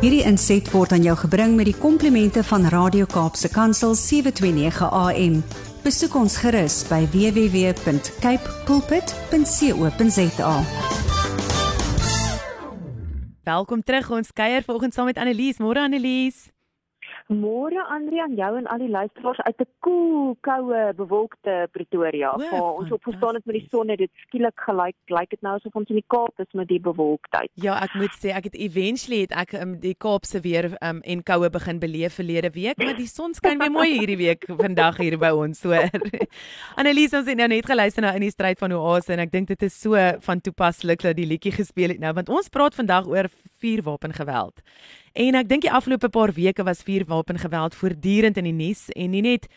Hierdie 0.00 0.22
inset 0.24 0.64
word 0.72 0.94
aan 0.96 1.02
jou 1.04 1.12
gebring 1.26 1.58
met 1.58 1.66
die 1.68 1.76
komplimente 1.76 2.40
van 2.48 2.62
Radio 2.72 3.04
Kaapse 3.04 3.50
Kansel 3.52 3.92
729 3.92 4.86
AM. 4.96 5.34
Besoek 5.84 6.14
ons 6.16 6.38
gerus 6.40 6.78
by 6.88 7.02
www.cape 7.12 8.54
pulpit.co.za. 8.64 10.54
Welkom 13.44 13.84
terug 13.84 14.08
ons 14.22 14.32
kuier 14.32 14.64
vanoggend 14.64 14.96
saam 14.96 15.12
met 15.12 15.20
Annelies. 15.20 15.60
Môre 15.60 15.84
Annelies. 15.84 16.48
Môre 17.30 17.78
Andrea 17.86 18.24
aan 18.26 18.34
jou 18.34 18.56
en 18.58 18.66
al 18.66 18.80
die 18.82 18.88
luisteraars 18.90 19.38
uit 19.46 19.60
'n 19.62 19.68
koel, 19.78 20.36
koue, 20.40 20.92
bewolkte 20.96 21.68
Pretoria. 21.70 22.36
Waar 22.36 22.74
ons 22.74 22.90
opgestaan 22.92 23.34
het 23.34 23.44
met 23.44 23.54
die 23.54 23.66
son, 23.70 23.88
het 23.88 23.98
dit 23.98 24.10
skielik 24.26 24.60
gelyk, 24.60 24.96
lyk 25.06 25.30
dit 25.30 25.40
nou 25.40 25.54
asof 25.54 25.74
ons 25.74 25.88
in 25.88 25.94
die 25.94 26.04
Kaap 26.06 26.40
is 26.40 26.52
met 26.52 26.68
die 26.68 26.80
bewolktheid. 26.80 27.50
Ja, 27.54 27.78
ek 27.82 27.94
moet 27.94 28.10
sê 28.18 28.34
ek 28.34 28.44
het 28.44 28.54
eventually 28.54 29.20
het 29.20 29.32
ek 29.32 29.52
um, 29.52 29.78
die 29.78 29.94
Kaapse 29.94 30.40
weer 30.40 30.76
um, 30.82 31.00
en 31.02 31.22
koue 31.22 31.50
begin 31.50 31.78
beleef 31.78 32.14
verlede 32.14 32.50
week, 32.50 32.76
maar 32.76 32.96
die 32.96 33.06
son 33.06 33.34
skyn 33.34 33.58
weer 33.58 33.70
mooi 33.70 33.98
hierdie 33.98 34.18
week 34.18 34.44
vandag 34.66 34.96
hier 34.96 35.18
by 35.18 35.30
ons 35.30 35.62
hoor. 35.62 35.86
Annelies 36.80 37.14
ons 37.14 37.26
het 37.26 37.36
nou 37.36 37.48
net 37.48 37.66
geluister 37.66 38.02
na 38.02 38.12
in 38.12 38.26
die 38.26 38.30
stryd 38.30 38.58
van 38.58 38.72
Oase 38.72 39.12
en 39.12 39.20
ek 39.20 39.30
dink 39.30 39.48
dit 39.48 39.62
is 39.62 39.80
so 39.80 39.94
van 40.20 40.40
toepaslik 40.40 41.02
dat 41.02 41.16
die 41.16 41.26
liedjie 41.26 41.52
gespeel 41.52 41.88
het 41.94 42.00
nou 42.00 42.12
want 42.12 42.28
ons 42.28 42.48
praat 42.48 42.74
vandag 42.74 43.06
oor 43.06 43.30
vuurwapengeweld. 43.60 44.60
En 45.12 45.34
ek 45.34 45.48
dink 45.50 45.64
die 45.66 45.72
afgelope 45.72 46.08
paar 46.08 46.30
weke 46.36 46.62
was 46.62 46.84
vuurwapengeweld 46.86 47.74
voortdurend 47.74 48.36
in 48.38 48.46
die 48.46 48.54
nuus 48.54 48.88
en 48.94 49.10
nie 49.10 49.24
net 49.26 49.48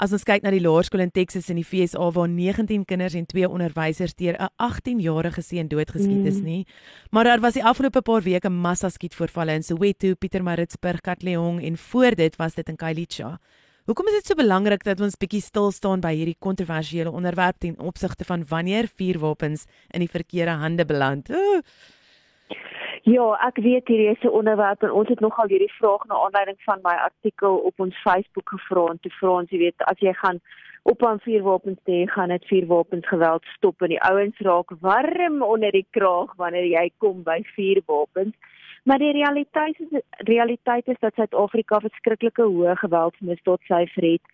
as 0.00 0.14
ons 0.16 0.22
kyk 0.24 0.44
na 0.44 0.52
die 0.54 0.62
laerskool 0.62 1.02
in 1.02 1.10
Texas 1.12 1.50
in 1.52 1.58
die 1.58 1.66
FSA 1.66 2.06
waar 2.14 2.28
19 2.30 2.86
kinders 2.88 3.16
en 3.18 3.26
twee 3.28 3.48
onderwysers 3.48 4.14
deur 4.14 4.38
'n 4.38 4.48
18-jarige 4.56 5.42
seun 5.42 5.68
doodgeskiet 5.68 6.26
is 6.26 6.38
mm. 6.40 6.44
nie, 6.44 6.66
maar 7.10 7.24
daar 7.24 7.40
was 7.40 7.54
die 7.54 7.64
afgelope 7.64 8.02
paar 8.02 8.22
weke 8.22 8.48
massa 8.48 8.88
skietvoorvalle 8.88 9.52
in 9.52 9.62
Soweto, 9.62 10.14
Pietermaritzburg, 10.14 11.00
Katlehong 11.00 11.62
en 11.62 11.76
voor 11.76 12.14
dit 12.14 12.36
was 12.36 12.54
dit 12.54 12.68
in 12.68 12.76
Khayelitsha. 12.76 13.38
Hoekom 13.86 14.06
is 14.06 14.22
dit 14.22 14.26
so 14.26 14.34
belangrik 14.34 14.84
dat 14.84 15.00
ons 15.00 15.16
bietjie 15.16 15.42
stil 15.42 15.72
staan 15.72 16.00
by 16.00 16.14
hierdie 16.14 16.38
kontroversiële 16.38 17.10
onderwerp 17.10 17.58
ten 17.58 17.78
opsigte 17.78 18.24
van 18.24 18.44
wanneer 18.48 18.88
vuurwapens 18.96 19.64
in 19.90 20.00
die 20.00 20.08
verkeerde 20.08 20.50
hande 20.50 20.84
beland? 20.84 21.30
Ooh. 21.30 21.60
Ja, 23.08 23.30
ek 23.46 23.56
weet 23.64 23.88
hierdie 23.88 24.10
is 24.12 24.22
'n 24.22 24.28
onderwerp 24.28 24.82
en 24.82 24.90
ons 24.92 25.08
het 25.08 25.20
nogal 25.20 25.48
hierdie 25.48 25.72
vraag 25.72 26.04
na 26.04 26.14
aanleiding 26.14 26.60
van 26.60 26.80
my 26.82 26.94
artikel 26.94 27.56
op 27.56 27.80
ons 27.80 27.96
Facebook 28.02 28.48
gevra 28.48 28.86
en 28.90 28.98
te 29.00 29.10
vra 29.10 29.30
ons, 29.30 29.50
jy 29.50 29.58
weet, 29.58 29.82
as 29.84 29.98
jy 29.98 30.12
gaan 30.12 30.40
op 30.82 31.04
aan 31.04 31.20
vuurwapens 31.20 31.78
te 31.84 32.02
gaan, 32.06 32.28
dit 32.28 32.44
vuurwapens 32.44 33.08
geweld 33.08 33.44
stop 33.56 33.82
en 33.82 33.88
die 33.88 34.02
ouens 34.02 34.38
raak 34.38 34.70
warm 34.80 35.42
onder 35.42 35.72
die 35.72 35.86
kraag 35.90 36.34
wanneer 36.36 36.64
jy 36.64 36.90
kom 36.98 37.22
by 37.22 37.40
vuurwapens. 37.54 38.34
Maar 38.90 38.98
die 38.98 39.12
realiteit 39.12 39.80
is 39.80 40.00
realiteit 40.10 40.88
is 40.88 40.96
dat 40.98 41.14
Suid-Afrika 41.14 41.78
verskriklike 41.78 42.42
hoë 42.42 42.72
geweldsmisdaadsyfer 42.80 44.06
het 44.06 44.32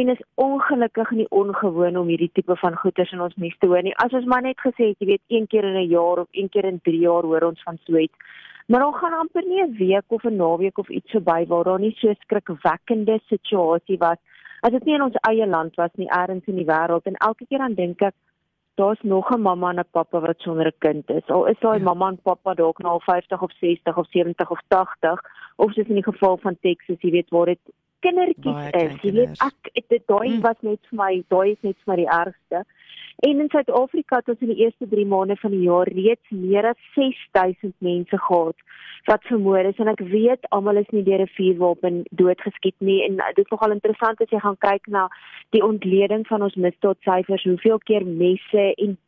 en 0.00 0.10
is 0.12 0.20
ongelukkig 0.44 1.12
nie 1.20 1.24
ongewoon 1.38 1.96
om 1.96 2.10
hierdie 2.12 2.28
tipe 2.36 2.56
van 2.60 2.76
goeters 2.82 3.14
in 3.16 3.22
ons 3.24 3.38
nuus 3.40 3.56
te 3.58 3.70
hoor 3.70 3.80
nie. 3.86 3.94
As 4.04 4.12
ons 4.12 4.28
maar 4.28 4.44
net 4.44 4.60
gesê 4.60 4.90
het, 4.90 5.00
jy 5.00 5.08
weet, 5.14 5.22
een 5.32 5.46
keer 5.46 5.70
in 5.70 5.80
'n 5.84 5.88
jaar 5.94 6.20
of 6.24 6.28
een 6.32 6.52
keer 6.52 6.68
in 6.72 6.80
3 6.82 7.00
jaar 7.00 7.30
hoor 7.30 7.48
ons 7.48 7.62
van 7.62 7.78
so 7.86 7.96
iets. 7.96 8.28
Maar 8.66 8.80
dan 8.80 8.94
gaan 8.94 9.18
amper 9.22 9.44
nie 9.48 9.62
'n 9.62 9.76
week 9.78 10.08
of 10.08 10.24
'n 10.24 10.36
naweek 10.36 10.78
of 10.78 10.88
iets 10.88 11.10
verby 11.10 11.46
waar 11.46 11.64
daar 11.64 11.80
nie 11.80 11.96
so 11.96 12.12
skrikwekkende 12.12 13.20
situasie 13.28 13.98
was 13.98 14.20
as 14.64 14.72
dit 14.72 14.84
nie 14.84 14.94
in 14.94 15.02
ons 15.02 15.16
eie 15.28 15.46
land 15.46 15.74
was 15.76 15.90
nie, 16.00 16.08
elders 16.08 16.46
in 16.46 16.56
die 16.56 16.68
wêreld 16.68 17.04
en 17.04 17.16
elke 17.26 17.44
keer 17.48 17.58
dan 17.58 17.74
dink 17.74 18.02
ek 18.02 18.14
daar's 18.74 19.02
nog 19.02 19.30
'n 19.30 19.40
mamma 19.40 19.70
en 19.70 19.78
'n 19.78 19.90
pappa 19.90 20.20
wat 20.20 20.40
sonder 20.40 20.66
'n 20.66 20.78
kind 20.78 21.10
is. 21.10 21.26
Al 21.26 21.46
is 21.46 21.58
daai 21.58 21.78
ja. 21.78 21.84
mamma 21.84 22.08
en 22.08 22.18
pappa 22.22 22.54
dalk 22.54 22.78
nou 22.78 22.92
al 22.92 23.00
50 23.00 23.42
of 23.42 23.52
60 23.52 23.96
of 23.96 24.06
70 24.10 24.50
of 24.50 24.60
80 24.68 25.20
of 25.56 25.72
soos 25.72 25.88
in 25.88 25.94
die 25.94 26.10
geval 26.12 26.36
van 26.36 26.56
Texas, 26.60 27.00
jy 27.00 27.10
weet 27.10 27.30
waar 27.30 27.46
dit 27.46 27.60
kindertjies 28.00 28.70
is. 28.70 29.00
Jy 29.02 29.12
weet 29.12 29.42
ek 29.42 29.88
dit 29.88 30.02
daai 30.06 30.28
hmm. 30.28 30.40
was 30.40 30.60
net 30.60 30.80
vir 30.90 30.98
my, 31.00 31.24
daai 31.28 31.50
is 31.50 31.60
net 31.60 31.76
vir 31.84 31.92
my 31.92 31.96
die 31.96 32.10
ergste. 32.10 32.64
En 33.24 33.40
in 33.40 33.48
Suid-Afrika 33.48 34.16
het 34.16 34.28
ons 34.28 34.40
in 34.44 34.50
die 34.52 34.64
eerste 34.66 34.86
3 34.88 35.06
maande 35.08 35.36
van 35.40 35.52
die 35.54 35.62
jaar 35.64 35.88
reeds 35.88 36.30
meer 36.30 36.66
as 36.68 36.80
6000 36.94 37.72
mense 37.78 38.18
gehad 38.18 38.56
wat 39.08 39.22
vermoor 39.28 39.64
is. 39.70 39.78
En 39.80 39.88
ek 39.88 40.02
weet 40.10 40.44
almal 40.56 40.80
is 40.82 40.90
nie 40.92 41.04
deur 41.06 41.22
'n 41.24 41.32
vuurwapen 41.36 42.02
doodgeskiet 42.10 42.76
nie. 42.78 43.00
En 43.06 43.16
dit 43.16 43.44
is 43.44 43.50
nogal 43.50 43.72
interessant 43.72 44.20
as 44.20 44.30
jy 44.30 44.40
gaan 44.40 44.58
kyk 44.58 44.86
na 44.86 45.08
die 45.56 45.64
ontleding 45.64 46.26
van 46.26 46.42
ons 46.42 46.54
misdaadsyfers 46.54 47.44
hoeveel 47.44 47.78
keer 47.78 48.06
messe 48.06 48.74
en 48.74 48.98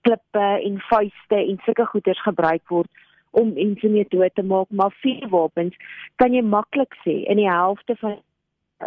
klippe 0.00 0.48
en 0.68 0.80
vuiste 0.88 1.36
en 1.36 1.60
sulke 1.64 1.86
goeders 1.86 2.22
gebruik 2.22 2.64
word 2.68 2.88
om 3.30 3.52
mense 3.52 3.88
mee 3.88 4.06
dood 4.08 4.34
te 4.34 4.42
maak. 4.42 4.70
Maar 4.70 4.96
vuurwapens 5.02 5.76
kan 6.16 6.32
jy 6.32 6.42
maklik 6.42 6.96
sê 7.04 7.24
in 7.28 7.36
die 7.36 7.50
helfte 7.50 7.96
van 7.96 8.16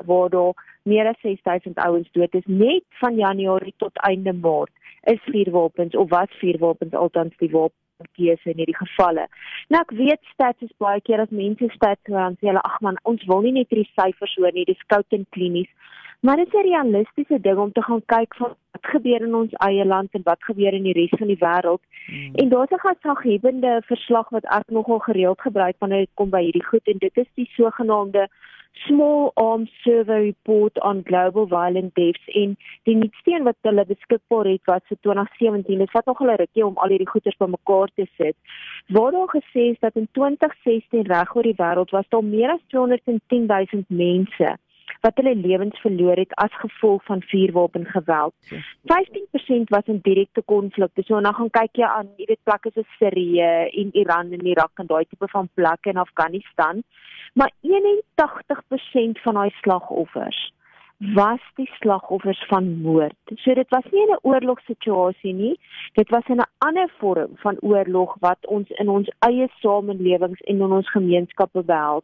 waar 0.05 0.29
daar 0.29 0.53
meer 0.83 1.07
as 1.07 1.21
6000 1.21 1.77
ouens 1.77 2.09
dood 2.11 2.33
is 2.33 2.45
net 2.45 2.83
van 3.01 3.15
Januarie 3.15 3.73
tot 3.77 3.97
einde 4.09 4.33
Maart 4.33 4.71
is 5.01 5.21
vuurwapens 5.23 5.95
of 5.95 6.09
wat 6.09 6.31
vuurwapens 6.41 6.93
altans 6.93 7.37
die 7.37 7.51
wapenkeuse 7.51 8.49
in 8.49 8.57
hierdie 8.61 8.77
gevalle. 8.77 9.27
Nou 9.67 9.81
ek 9.81 9.93
weet 10.01 10.33
stats 10.33 10.67
is 10.67 10.75
baie 10.77 11.01
keer 11.01 11.23
as 11.23 11.35
mense 11.41 11.71
stats 11.75 12.11
hoor 12.11 12.35
sê 12.37 12.51
hulle 12.51 12.65
ag 12.71 12.79
man 12.85 12.99
ons 13.03 13.25
wil 13.31 13.45
nie 13.45 13.55
net 13.59 13.71
hierdie 13.71 13.91
syfers 13.95 14.35
hoor 14.37 14.55
nie 14.55 14.67
dis 14.69 14.87
koud 14.93 15.17
en 15.19 15.25
klinies. 15.35 15.71
Maar 16.19 16.35
dit 16.35 16.47
is 16.47 16.59
'n 16.59 16.67
realistiese 16.67 17.39
ding 17.41 17.57
om 17.57 17.71
te 17.71 17.81
gaan 17.81 18.03
kyk 18.05 18.35
van 18.35 18.55
wat 18.71 18.91
gebeur 18.91 19.21
in 19.21 19.35
ons 19.35 19.53
eie 19.53 19.85
land 19.85 20.09
en 20.11 20.21
wat 20.23 20.43
gebeur 20.43 20.73
in 20.73 20.83
die 20.83 20.93
res 20.93 21.13
van 21.17 21.27
die 21.27 21.39
wêreld. 21.39 21.81
Hmm. 22.05 22.35
En 22.35 22.49
daar's 22.49 22.71
'n 22.71 22.85
gesaghebende 22.87 23.81
verslag 23.85 24.29
wat 24.29 24.45
ek 24.45 24.67
nogal 24.67 24.99
gereeld 24.99 25.41
gebruik 25.41 25.75
wanneer 25.79 25.99
dit 25.99 26.13
kom 26.13 26.29
by 26.29 26.43
hierdie 26.43 26.65
goed 26.65 26.87
en 26.87 26.97
dit 26.97 27.17
is 27.17 27.29
die 27.35 27.49
sogenaamde 27.55 28.27
Small 28.87 29.31
Arms 29.35 29.69
Survey 29.83 30.19
Report 30.19 30.79
on 30.81 31.03
Global 31.03 31.47
Violent 31.47 31.93
Deaths 31.95 32.27
in 32.27 32.55
die 32.83 32.95
nuutsteen 32.95 33.43
wat 33.43 33.57
hulle 33.67 33.85
beskikbaar 33.85 34.47
het 34.49 34.71
wat 34.71 34.85
vir 34.91 34.97
2017 35.07 35.83
is 35.85 35.91
wat 35.97 36.05
nog 36.05 36.21
hulle 36.23 36.37
rukkie 36.39 36.65
om 36.65 36.77
al 36.77 36.93
hierdie 36.93 37.09
goeders 37.09 37.37
bymekaar 37.43 37.91
te 37.95 38.07
sit. 38.17 38.37
Waar 38.87 39.11
daar 39.11 39.29
gesê 39.35 39.69
is 39.73 39.79
dat 39.79 39.95
in 39.95 40.07
2016 40.11 41.05
reg 41.11 41.35
oor 41.35 41.47
die 41.49 41.59
wêreld 41.59 41.93
was 41.97 42.09
daar 42.09 42.23
meer 42.23 42.55
as 42.55 42.65
210 42.73 43.45
000 43.51 43.85
mense 43.87 44.57
wat 45.01 45.15
hulle 45.15 45.35
lewens 45.35 45.79
verloor 45.79 46.17
het 46.17 46.35
as 46.35 46.53
gevolg 46.61 47.03
van 47.03 47.21
vuurwapengeweld. 47.21 48.33
15% 48.51 49.73
was 49.73 49.85
in 49.85 49.99
direkte 50.01 50.41
konflikte. 50.41 51.03
So 51.03 51.19
nou 51.19 51.33
gaan 51.33 51.49
kyk 51.49 51.81
jy 51.81 51.87
aan, 51.87 52.11
jy 52.17 52.29
weet 52.31 52.43
plekke 52.43 52.71
soos 52.73 52.97
Sirië 52.97 53.49
en 53.81 53.91
Iran 53.93 54.31
en 54.31 54.45
Irak 54.45 54.71
en 54.81 54.87
daai 54.91 55.05
tipe 55.05 55.27
van 55.31 55.49
plekke 55.53 55.89
in 55.89 55.97
Afghanistan. 55.97 56.83
Maar 57.33 57.51
81% 57.61 59.21
van 59.23 59.33
daai 59.33 59.51
slagoffers 59.61 60.49
was 60.99 61.39
die 61.55 61.69
slagoffers 61.79 62.45
van 62.47 62.81
moord. 62.81 63.15
So 63.35 63.53
dit 63.53 63.69
was 63.69 63.83
nie 63.91 64.05
'n 64.05 64.19
oorlogssituasie 64.21 65.33
nie. 65.33 65.59
Dit 65.93 66.09
was 66.09 66.23
'n 66.27 66.43
ander 66.57 66.89
vorm 66.97 67.31
van 67.35 67.57
oorlog 67.59 68.15
wat 68.19 68.45
ons 68.47 68.69
in 68.69 68.89
ons 68.89 69.11
eie 69.19 69.47
samelewings 69.59 70.41
en 70.41 70.55
in 70.55 70.71
ons 70.71 70.91
gemeenskappe 70.91 71.63
behels. 71.63 72.03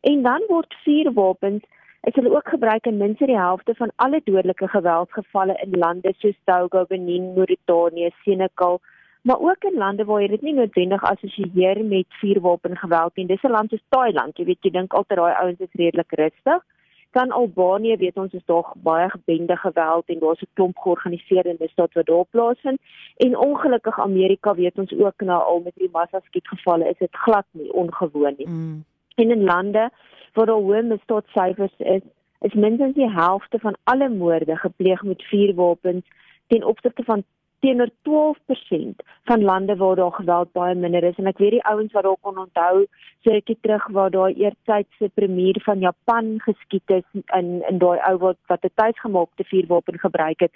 En 0.00 0.22
dan 0.22 0.42
word 0.48 0.74
vuurwapens 0.84 1.62
is 2.04 2.14
hulle 2.14 2.34
ook 2.36 2.48
gebruik 2.48 2.86
in 2.86 2.96
minstens 2.96 3.30
die 3.30 3.38
helfte 3.38 3.74
van 3.74 3.92
alle 3.96 4.20
dodelike 4.24 4.68
geweldsgevalle 4.68 5.54
in 5.62 5.78
lande 5.78 6.12
soos 6.18 6.36
Togo, 6.44 6.84
Benin, 6.88 7.32
Mauritanië, 7.34 8.10
Senegal, 8.22 8.80
maar 9.22 9.40
ook 9.40 9.64
in 9.64 9.78
lande 9.78 10.04
waar 10.04 10.20
jy 10.20 10.28
dit 10.28 10.42
nie 10.42 10.54
noodwendig 10.54 11.04
assosieer 11.08 11.84
met 11.84 12.18
vuurwapengeweld 12.20 13.16
nie. 13.16 13.26
Dis 13.26 13.42
'n 13.42 13.56
land 13.56 13.70
soos 13.70 13.84
Thailand, 13.88 14.36
jy 14.38 14.44
weet 14.44 14.62
jy 14.62 14.70
dink 14.70 14.92
altyd 14.92 15.18
daai 15.18 15.34
ouens 15.34 15.60
is 15.60 15.80
redelik 15.80 16.12
rustig. 16.12 16.62
Kan 17.10 17.30
Albanië 17.30 17.96
weet 17.96 18.16
ons 18.16 18.32
is 18.32 18.44
daar 18.44 18.72
baie 18.76 19.10
gebende 19.10 19.56
geweld 19.56 20.04
en 20.06 20.18
daar's 20.18 20.42
'n 20.42 20.54
klomp 20.54 20.76
georganiseerde 20.78 21.56
misdaad 21.58 21.92
wat 21.92 22.06
daar 22.06 22.24
plaasvind. 22.30 22.80
En 23.16 23.38
ongelukkig 23.38 24.00
Amerika 24.00 24.54
weet 24.54 24.78
ons 24.78 24.92
ook 24.92 25.20
na 25.20 25.36
al 25.36 25.60
met 25.60 25.76
die 25.76 25.90
massa 25.92 26.20
skietgevalle 26.24 26.88
is 26.88 26.98
dit 26.98 27.16
glad 27.16 27.46
nie 27.50 27.72
ongewoon 27.72 28.34
nie. 28.36 28.48
Mm. 28.48 28.84
En 29.14 29.30
in 29.30 29.44
lande 29.44 29.90
waar 30.34 30.46
daar 30.46 30.64
hoë 30.66 30.82
misdaadsyfers 30.90 31.78
is, 31.78 32.02
is 32.40 32.54
minstens 32.54 32.94
die 32.94 33.10
helfte 33.10 33.58
van 33.58 33.76
alle 33.84 34.08
moorde 34.08 34.56
gepleeg 34.56 35.02
met 35.02 35.22
vuurwapens 35.22 36.04
ten 36.46 36.64
opsigte 36.64 37.04
van 37.04 37.24
teenoor 37.64 37.90
12% 38.08 39.04
van 39.24 39.42
lande 39.42 39.76
waar 39.76 39.96
daar 39.96 40.12
geweld 40.12 40.52
baie 40.52 40.74
minder 40.74 41.02
is. 41.02 41.16
En 41.16 41.30
ek 41.30 41.38
weet 41.40 41.56
die 41.56 41.64
ouens 41.64 41.92
wat 41.96 42.04
daar 42.04 42.20
kon 42.20 42.38
onthou 42.38 42.86
rukkie 43.24 43.56
terug 43.60 43.86
waar 43.96 44.10
daai 44.12 44.34
eertydse 44.34 45.08
premier 45.14 45.60
van 45.64 45.80
Japan 45.80 46.34
geskiet 46.44 46.96
is 46.98 47.06
in 47.38 47.62
in 47.70 47.78
daai 47.84 47.98
ou 48.10 48.16
wat 48.26 48.40
wat 48.52 48.66
'n 48.68 48.74
tuisgemaakte 48.74 49.44
vuurwapen 49.44 49.98
gebruik 49.98 50.40
het. 50.40 50.52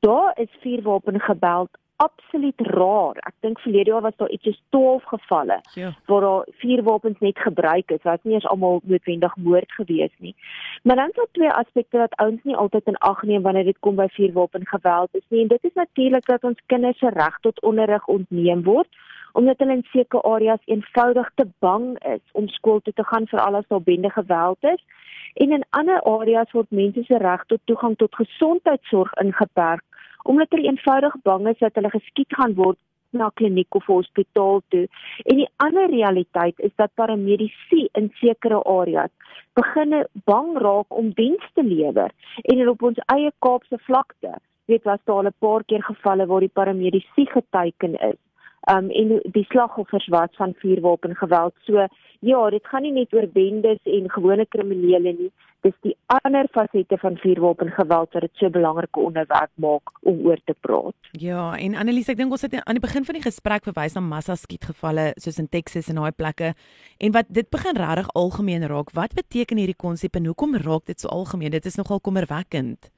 Daar 0.00 0.32
is 0.44 0.60
vuurwapengeweld 0.62 1.70
absoluut 1.96 2.60
raar. 2.60 3.16
Ek 3.28 3.34
dink 3.40 3.60
verlede 3.64 3.90
jaar 3.90 4.04
was 4.04 4.16
daar 4.16 4.30
iets 4.30 4.44
soos 4.44 4.60
12 4.74 5.04
gevalle 5.12 5.60
ja. 5.74 5.92
waar 6.06 6.20
daar 6.20 6.46
vier 6.60 6.82
wapens 6.82 7.18
net 7.24 7.38
gebruik 7.38 7.90
is 7.90 8.02
wat 8.02 8.24
nie 8.24 8.34
eens 8.34 8.46
almal 8.46 8.80
noodwendig 8.84 9.36
moord 9.36 9.72
gewees 9.72 10.12
nie. 10.18 10.34
Maar 10.82 10.96
dan 10.96 11.08
is 11.08 11.18
daar 11.20 11.32
twee 11.32 11.50
aspekte 11.50 11.98
wat 11.98 12.16
ouens 12.16 12.42
nie 12.42 12.56
altyd 12.56 12.92
in 12.92 13.00
ag 13.10 13.22
neem 13.22 13.42
wanneer 13.42 13.64
dit 13.64 13.78
kom 13.80 13.96
by 13.96 14.08
vuurwapen 14.12 14.66
geweld 14.66 15.08
is 15.12 15.26
nie. 15.28 15.42
En 15.42 15.48
dit 15.48 15.64
is 15.64 15.74
natuurlik 15.74 16.26
dat 16.26 16.44
ons 16.44 16.62
kinders 16.66 16.98
se 16.98 17.10
reg 17.10 17.38
tot 17.40 17.60
onderrig 17.60 18.06
ontneem 18.06 18.62
word 18.62 18.88
omdat 19.36 19.58
hulle 19.58 19.72
in 19.76 19.88
sekere 19.92 20.22
areas 20.22 20.62
eenvoudig 20.64 21.30
te 21.34 21.44
bang 21.60 21.98
is 22.08 22.22
om 22.32 22.48
skool 22.48 22.80
toe 22.80 22.92
te 22.96 23.04
gaan 23.04 23.26
vir 23.28 23.40
alles 23.40 23.66
daar 23.68 23.82
bende 23.84 24.10
geweld 24.10 24.64
is. 24.64 24.80
En 25.34 25.52
in 25.52 25.64
ander 25.70 26.00
areas 26.08 26.52
word 26.56 26.70
mense 26.70 27.02
se 27.04 27.18
reg 27.20 27.44
tot 27.46 27.60
toegang 27.64 27.96
tot 28.00 28.14
gesondheidsorg 28.16 29.12
ingeperk 29.20 29.84
omdat 30.26 30.50
hulle 30.50 30.68
eenvoudig 30.68 31.16
bang 31.22 31.48
is 31.48 31.58
dat 31.58 31.74
hulle 31.74 31.90
geskiet 31.90 32.34
gaan 32.38 32.54
word 32.54 32.78
na 33.10 33.30
kliniek 33.38 33.74
of 33.74 33.86
hospitaal 33.86 34.60
toe. 34.68 34.88
En 35.24 35.40
die 35.40 35.48
ander 35.62 35.88
realiteit 35.90 36.58
is 36.58 36.74
dat 36.76 36.94
paramedisy 36.94 37.86
in 38.00 38.10
sekere 38.20 38.60
areas 38.62 39.12
begin 39.58 39.94
bang 40.28 40.50
raak 40.58 40.98
om 41.00 41.12
diens 41.16 41.46
te 41.54 41.64
lewer 41.64 42.12
en 42.42 42.68
op 42.68 42.82
ons 42.82 43.00
eie 43.14 43.32
Kaapse 43.38 43.78
vlakte 43.88 44.34
weet 44.66 44.84
was 44.84 45.00
daar 45.04 45.16
al 45.16 45.30
'n 45.30 45.38
paar 45.38 45.64
keer 45.64 45.82
gevalle 45.82 46.26
waar 46.26 46.40
die 46.40 46.56
paramedisy 46.58 47.24
geteken 47.24 47.94
is 47.94 48.20
um 48.74 48.90
en 48.90 49.20
die 49.24 49.44
slagoffers 49.48 50.06
was 50.08 50.28
van 50.32 50.54
vuurwapengeweld. 50.58 51.54
So 51.64 51.86
ja, 52.20 52.50
dit 52.50 52.66
gaan 52.66 52.82
nie 52.82 52.92
net 52.92 53.14
oor 53.14 53.28
bendes 53.32 53.78
en 53.82 54.10
gewone 54.10 54.46
kriminele 54.46 55.12
nie. 55.12 55.30
Dis 55.64 55.74
die 55.82 55.96
ander 56.06 56.48
fasette 56.52 56.98
van 56.98 57.16
vuurwapengeweld 57.16 58.12
wat 58.12 58.22
dit 58.22 58.30
so 58.34 58.46
'n 58.46 58.52
belangrike 58.52 59.00
onderwerp 59.00 59.50
maak 59.54 59.90
om 60.02 60.26
oor 60.26 60.40
te 60.44 60.54
praat. 60.60 60.94
Ja, 61.12 61.56
en 61.56 61.74
Annelies, 61.74 62.08
ek 62.08 62.16
dink 62.16 62.30
ons 62.30 62.42
het 62.42 62.54
aan 62.54 62.74
die 62.74 62.86
begin 62.88 63.04
van 63.04 63.14
die 63.14 63.22
gesprek 63.22 63.64
verwys 63.64 63.94
na 63.94 64.00
massa 64.00 64.34
skietgevalle 64.34 65.12
soos 65.16 65.38
in 65.38 65.48
Texas 65.48 65.88
en 65.88 65.94
daai 65.94 66.12
plekke 66.12 66.54
en 66.98 67.12
wat 67.12 67.26
dit 67.28 67.50
begin 67.50 67.76
regtig 67.76 68.08
algemeen 68.14 68.66
raak. 68.66 68.90
Wat 68.90 69.14
beteken 69.14 69.56
hierdie 69.56 69.76
konsep 69.76 70.14
en 70.16 70.26
hoekom 70.26 70.56
raak 70.56 70.86
dit 70.86 71.00
so 71.00 71.08
algemeen? 71.08 71.50
Dit 71.50 71.66
is 71.66 71.76
nogal 71.76 72.00
kommerwekkend 72.00 72.90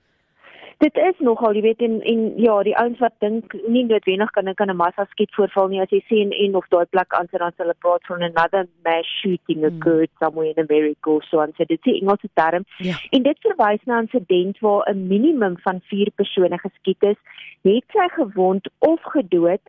dit 0.78 0.98
is 1.02 1.22
nogal 1.26 1.56
jy 1.58 1.62
weet 1.64 1.80
en 1.82 1.96
en 2.06 2.20
ja 2.38 2.54
die 2.66 2.74
ouens 2.78 3.00
wat 3.02 3.14
dink 3.24 3.54
nie 3.66 3.82
noodwendig 3.86 4.30
kan 4.34 4.46
dink 4.46 4.60
aan 4.62 4.70
'n 4.70 4.80
massa 4.80 5.06
skiet 5.10 5.34
voorval 5.34 5.68
nie 5.68 5.80
as 5.82 5.90
jy 5.90 6.00
sien 6.08 6.30
en 6.44 6.54
of 6.60 6.68
daai 6.74 6.86
plek 6.86 7.14
aan 7.18 7.26
sy 7.30 7.38
dan 7.42 7.56
hulle 7.62 7.74
praat 7.84 8.04
van 8.10 8.22
another 8.22 8.68
mass 8.84 9.08
shooting 9.20 9.64
occurred 9.70 10.10
hmm. 10.10 10.20
somewhere 10.22 10.52
in 10.54 10.62
America 10.64 11.16
so 11.30 11.40
en 11.40 11.54
sê 11.58 11.66
dit 11.66 11.86
is 11.86 12.00
Engelse 12.00 12.30
term 12.34 12.64
ja. 12.78 12.94
en 13.10 13.22
dit 13.22 13.38
verwys 13.46 13.82
na 13.86 13.98
'n 13.98 14.06
insident 14.06 14.60
waar 14.60 14.84
'n 14.92 15.06
minimum 15.14 15.56
van 15.66 15.80
4 15.80 16.10
persone 16.14 16.58
geskiet 16.58 17.02
is 17.02 17.18
het 17.62 17.84
sy 17.92 18.08
gewond 18.20 18.70
of 18.78 19.00
gedood 19.02 19.64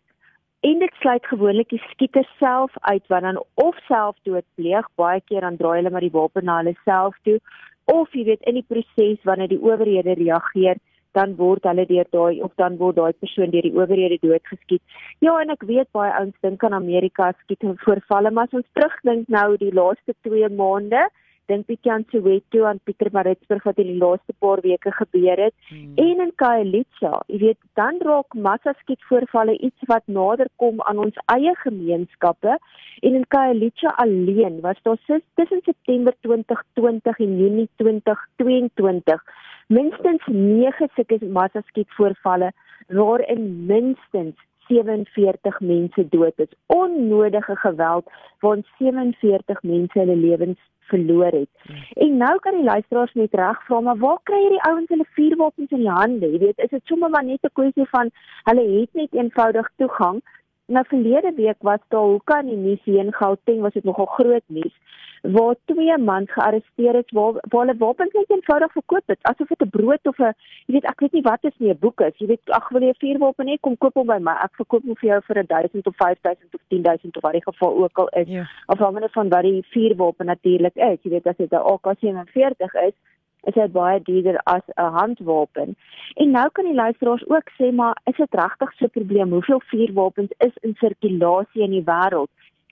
en 0.61 0.79
dit 0.79 0.93
sluit 0.99 1.25
gewoonlik 1.25 1.69
die 1.69 1.81
skieter 1.89 2.27
self 2.37 2.71
uit 2.81 3.07
wat 3.07 3.21
dan 3.21 3.43
of 3.53 3.75
selfdood 3.87 4.45
pleeg 4.55 4.85
baie 4.95 5.21
keer 5.25 5.41
dan 5.41 5.57
draai 5.57 5.77
hulle 5.77 5.89
maar 5.89 6.07
die 6.07 6.17
wapen 6.19 6.45
na 6.45 6.57
hulle 6.57 6.75
self 6.83 7.17
toe 7.23 7.39
of 7.85 8.13
jy 8.13 8.23
weet 8.23 8.45
in 8.45 8.53
die 8.61 8.67
proses 8.67 9.23
wanneer 9.23 9.47
die 9.47 9.61
owerhede 9.61 10.13
reageer 10.13 10.77
dan 11.17 11.35
word 11.35 11.63
hulle 11.69 11.85
deur 11.89 12.09
daai 12.15 12.41
of 12.45 12.51
dan 12.61 12.77
word 12.81 12.99
daai 12.99 13.13
persoon 13.23 13.53
deur 13.53 13.65
die 13.67 13.75
owerhede 13.75 14.19
doodgeskiet. 14.21 14.81
Ja, 15.25 15.37
en 15.41 15.53
ek 15.55 15.65
weet 15.69 15.89
baie 15.95 16.11
ouens 16.19 16.37
dink 16.45 16.63
aan 16.63 16.77
Amerika 16.77 17.31
skiet 17.43 17.65
en 17.65 17.79
voorvalle, 17.85 18.31
maar 18.31 18.49
as 18.49 18.61
ons 18.61 18.69
terugdink 18.77 19.27
nou 19.27 19.47
die 19.57 19.73
laaste 19.73 20.15
2 20.27 20.51
maande, 20.61 21.07
dink 21.49 21.65
bietjie 21.69 21.91
aan 21.91 22.05
Soweto 22.11 22.67
en 22.69 22.79
Pietermaritzburg 22.85 23.65
wat 23.65 23.79
in 23.81 23.89
die 23.89 23.97
laaste 23.97 24.35
paar 24.43 24.61
weke 24.65 24.91
gebeur 24.93 25.41
het 25.45 25.55
hmm. 25.69 25.95
en 25.97 26.23
in 26.25 26.33
Khayelitsha. 26.41 27.23
Jy 27.33 27.39
weet, 27.45 27.59
dan 27.79 27.97
raak 28.05 28.37
massa 28.47 28.75
skiet 28.83 29.01
voorvalle 29.09 29.57
iets 29.57 29.89
wat 29.91 30.05
nader 30.19 30.51
kom 30.61 30.81
aan 30.91 31.01
ons 31.05 31.17
eie 31.33 31.55
gemeenskappe 31.63 32.53
en 32.53 33.19
in 33.21 33.25
Khayelitsha 33.33 33.95
alleen 34.05 34.61
was 34.65 34.81
daar 34.85 35.01
tussen 35.07 35.65
September 35.65 36.13
2020 36.27 37.23
en 37.25 37.37
Junie 37.41 37.69
2022 37.81 39.23
minstens 39.69 40.23
9 40.27 40.89
sulke 40.95 41.17
massa 41.37 41.61
skiet 41.67 41.91
voorvalle 41.97 42.51
waarin 42.99 43.43
minstens 43.65 44.35
47 44.69 45.59
mense 45.59 46.05
dood 46.09 46.33
is. 46.45 46.51
Onnodige 46.65 47.55
geweld 47.55 48.09
waarin 48.39 48.65
47 48.77 49.63
mense 49.63 49.99
hulle 49.99 50.15
lewens 50.15 50.59
verloor 50.89 51.31
het. 51.31 51.49
En 51.93 52.17
nou 52.17 52.39
kan 52.39 52.55
die 52.57 52.63
luisteraars 52.63 53.13
net 53.13 53.33
reg 53.37 53.61
vra, 53.65 53.79
maar 53.79 53.97
waar 53.97 54.19
kry 54.23 54.39
hierdie 54.41 54.63
ouens 54.69 54.89
hulle 54.89 55.05
vuurwapens 55.17 55.75
in 55.77 55.83
die 55.85 55.95
hande? 55.99 56.31
Jy 56.33 56.41
weet, 56.45 56.65
is 56.65 56.73
dit 56.73 56.85
sommer 56.91 57.09
maar 57.13 57.25
net 57.25 57.45
'n 57.45 57.53
kwessie 57.53 57.87
van 57.93 58.09
hulle 58.49 58.65
het 58.79 58.93
net 58.93 59.13
eenvoudig 59.13 59.69
toegang 59.77 60.21
Nou 60.69 60.85
verlede 60.87 61.33
week 61.35 61.61
was 61.65 61.81
daar 61.93 62.05
hoeka 62.05 62.39
in 62.39 62.51
die 62.51 62.57
nuus 62.57 62.83
hier 62.83 63.01
in 63.01 63.13
Gauteng 63.13 63.61
was 63.65 63.73
dit 63.73 63.83
nogal 63.83 64.05
groot 64.05 64.45
nuus 64.47 64.75
waar 65.21 65.55
twee 65.65 65.97
mans 65.97 66.31
gearresteer 66.31 66.95
is 66.95 67.11
waar 67.11 67.33
waar 67.33 67.65
hulle 67.65 67.77
wapens 67.77 68.13
net 68.13 68.29
eenvoudig 68.29 68.71
verkoop 68.71 69.03
het 69.05 69.19
asof 69.21 69.47
dit 69.47 69.61
'n 69.61 69.69
brood 69.69 70.07
of 70.07 70.19
'n 70.19 70.33
jy 70.65 70.73
weet 70.73 70.85
ek 70.85 70.99
weet 70.99 71.11
nie 71.11 71.21
wat 71.21 71.43
is 71.43 71.57
nie 71.57 71.69
'n 71.69 71.79
boek 71.79 72.01
is. 72.01 72.17
Jy 72.17 72.27
weet 72.27 72.49
ag 72.49 72.69
wil 72.69 72.81
jy 72.81 72.89
'n 72.89 73.01
vuurwapen 73.03 73.47
hê? 73.47 73.59
Kom 73.59 73.77
koop 73.77 73.93
hom 73.93 74.07
by 74.07 74.19
my. 74.19 74.31
Ek 74.31 74.55
verkoop 74.55 74.83
hom 74.83 74.95
vir 74.95 75.09
jou 75.09 75.21
vir 75.21 75.43
1000 75.47 75.87
of 75.87 75.95
5000 75.95 76.53
of 76.53 76.61
10000 76.67 77.17
of 77.17 77.23
wat 77.23 77.31
die 77.31 77.43
geval 77.43 77.83
ook 77.83 77.97
al 77.97 78.07
is 78.07 78.27
ja. 78.27 78.47
afhangende 78.65 79.09
van 79.09 79.29
wat 79.29 79.41
die 79.41 79.65
vuurwapen 79.73 80.25
natuurlik 80.25 80.75
is. 80.75 80.99
Jy 81.01 81.09
weet 81.09 81.27
as 81.27 81.37
dit 81.37 81.51
'n 81.51 81.55
AK47 81.55 82.75
is 82.87 82.93
is 83.43 83.53
dit 83.53 83.71
baie 83.71 84.01
duurder 84.01 84.37
as 84.43 84.65
'n 84.75 84.91
handwapen. 84.99 85.75
En 86.13 86.31
nou 86.31 86.49
kan 86.51 86.65
die 86.65 86.73
luisteraars 86.73 87.27
ook 87.29 87.49
sê 87.57 87.73
maar 87.73 87.97
is 88.03 88.15
dit 88.15 88.33
regtig 88.33 88.73
so 88.73 88.85
'n 88.85 88.89
probleem 88.89 89.31
hoeveel 89.31 89.61
vuurwapens 89.65 90.31
is 90.37 90.55
in 90.61 90.75
sirkulasie 90.75 91.61
in 91.61 91.71
die 91.71 91.83
wêreld? 91.83 92.29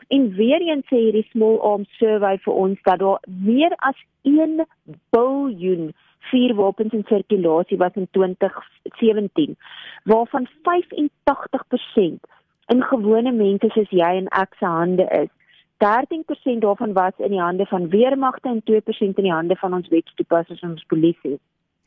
En 0.08 0.34
weer 0.34 0.62
eens 0.62 0.86
sê 0.86 0.98
hierdie 0.98 1.28
small 1.30 1.58
arms 1.60 1.98
survey 1.98 2.38
vir 2.38 2.54
ons 2.54 2.80
dat 2.84 3.00
daar 3.00 3.20
meer 3.26 3.74
as 3.76 3.96
1 4.22 4.66
biljoen 5.10 5.94
vuurwapens 6.20 6.94
in 6.94 7.04
sirkulasie 7.08 7.78
was 7.78 7.94
in 7.94 8.08
2017 8.12 9.58
waarvan 10.04 10.48
85% 10.62 12.20
in 12.68 12.84
gewone 12.84 13.32
mense 13.32 13.70
soos 13.70 13.90
jy 13.90 14.14
en 14.22 14.28
ek 14.28 14.56
se 14.60 14.66
hande 14.66 15.08
is. 15.24 15.32
13% 15.78 16.60
daarvan 16.60 16.94
was 16.94 17.14
in 17.18 17.30
die 17.30 17.42
hande 17.42 17.66
van 17.66 17.90
weermagte 17.90 18.50
en 18.50 18.62
2% 18.72 18.84
in 18.98 19.14
die 19.24 19.32
hande 19.32 19.56
van 19.56 19.74
ons 19.74 19.88
wetstoepassers 19.88 20.62
en 20.62 20.70
ons 20.70 20.86
polisie. 20.88 21.40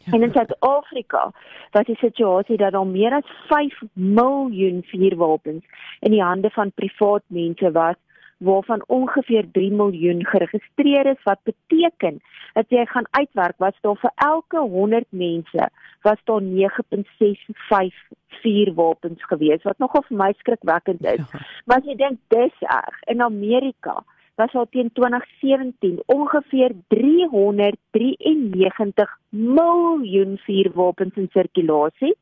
Ja. 0.04 0.12
En 0.12 0.22
in 0.22 0.32
Suid-Afrika 0.32 1.32
was 1.70 1.84
die 1.84 1.96
situasie 1.96 2.56
dat 2.56 2.74
al 2.74 2.86
meer 2.86 3.12
as 3.12 3.32
5 3.48 3.80
miljoen 3.92 4.82
vuurwapens 4.82 5.64
in 6.00 6.10
die 6.10 6.22
hande 6.22 6.50
van 6.50 6.72
privaat 6.74 7.22
mense 7.26 7.72
was 7.72 7.96
waarvan 8.38 8.84
ongeveer 8.86 9.50
3 9.52 9.72
miljoen 9.72 10.26
geregistreer 10.26 11.06
is 11.06 11.22
wat 11.22 11.38
beteken 11.42 12.20
dat 12.52 12.64
jy 12.68 12.84
gaan 12.86 13.06
uitwerk 13.10 13.58
wat 13.58 13.76
daar 13.80 13.96
vir 14.00 14.12
elke 14.14 14.58
100 14.58 15.06
mense 15.08 15.68
was 16.02 16.20
daar 16.24 16.42
9.65 16.42 17.96
vuurwapens 18.42 19.24
gewees 19.32 19.62
wat 19.62 19.78
nogal 19.78 20.04
vir 20.08 20.16
my 20.16 20.32
skrikwekkend 20.38 21.04
is. 21.04 21.26
Ja. 21.32 21.40
Maar 21.64 21.82
as 21.82 21.90
jy 21.90 21.96
dink 22.00 22.18
dis 22.28 22.56
erg 22.60 22.96
in 23.12 23.22
Amerika 23.22 24.04
was 24.40 24.54
al 24.56 24.66
teen 24.70 24.90
2017 24.96 26.02
ongeveer 26.06 26.72
393 26.94 29.18
miljoen 29.28 30.38
vuurwapens 30.46 31.14
in 31.20 31.28
sirkulasie 31.32 32.14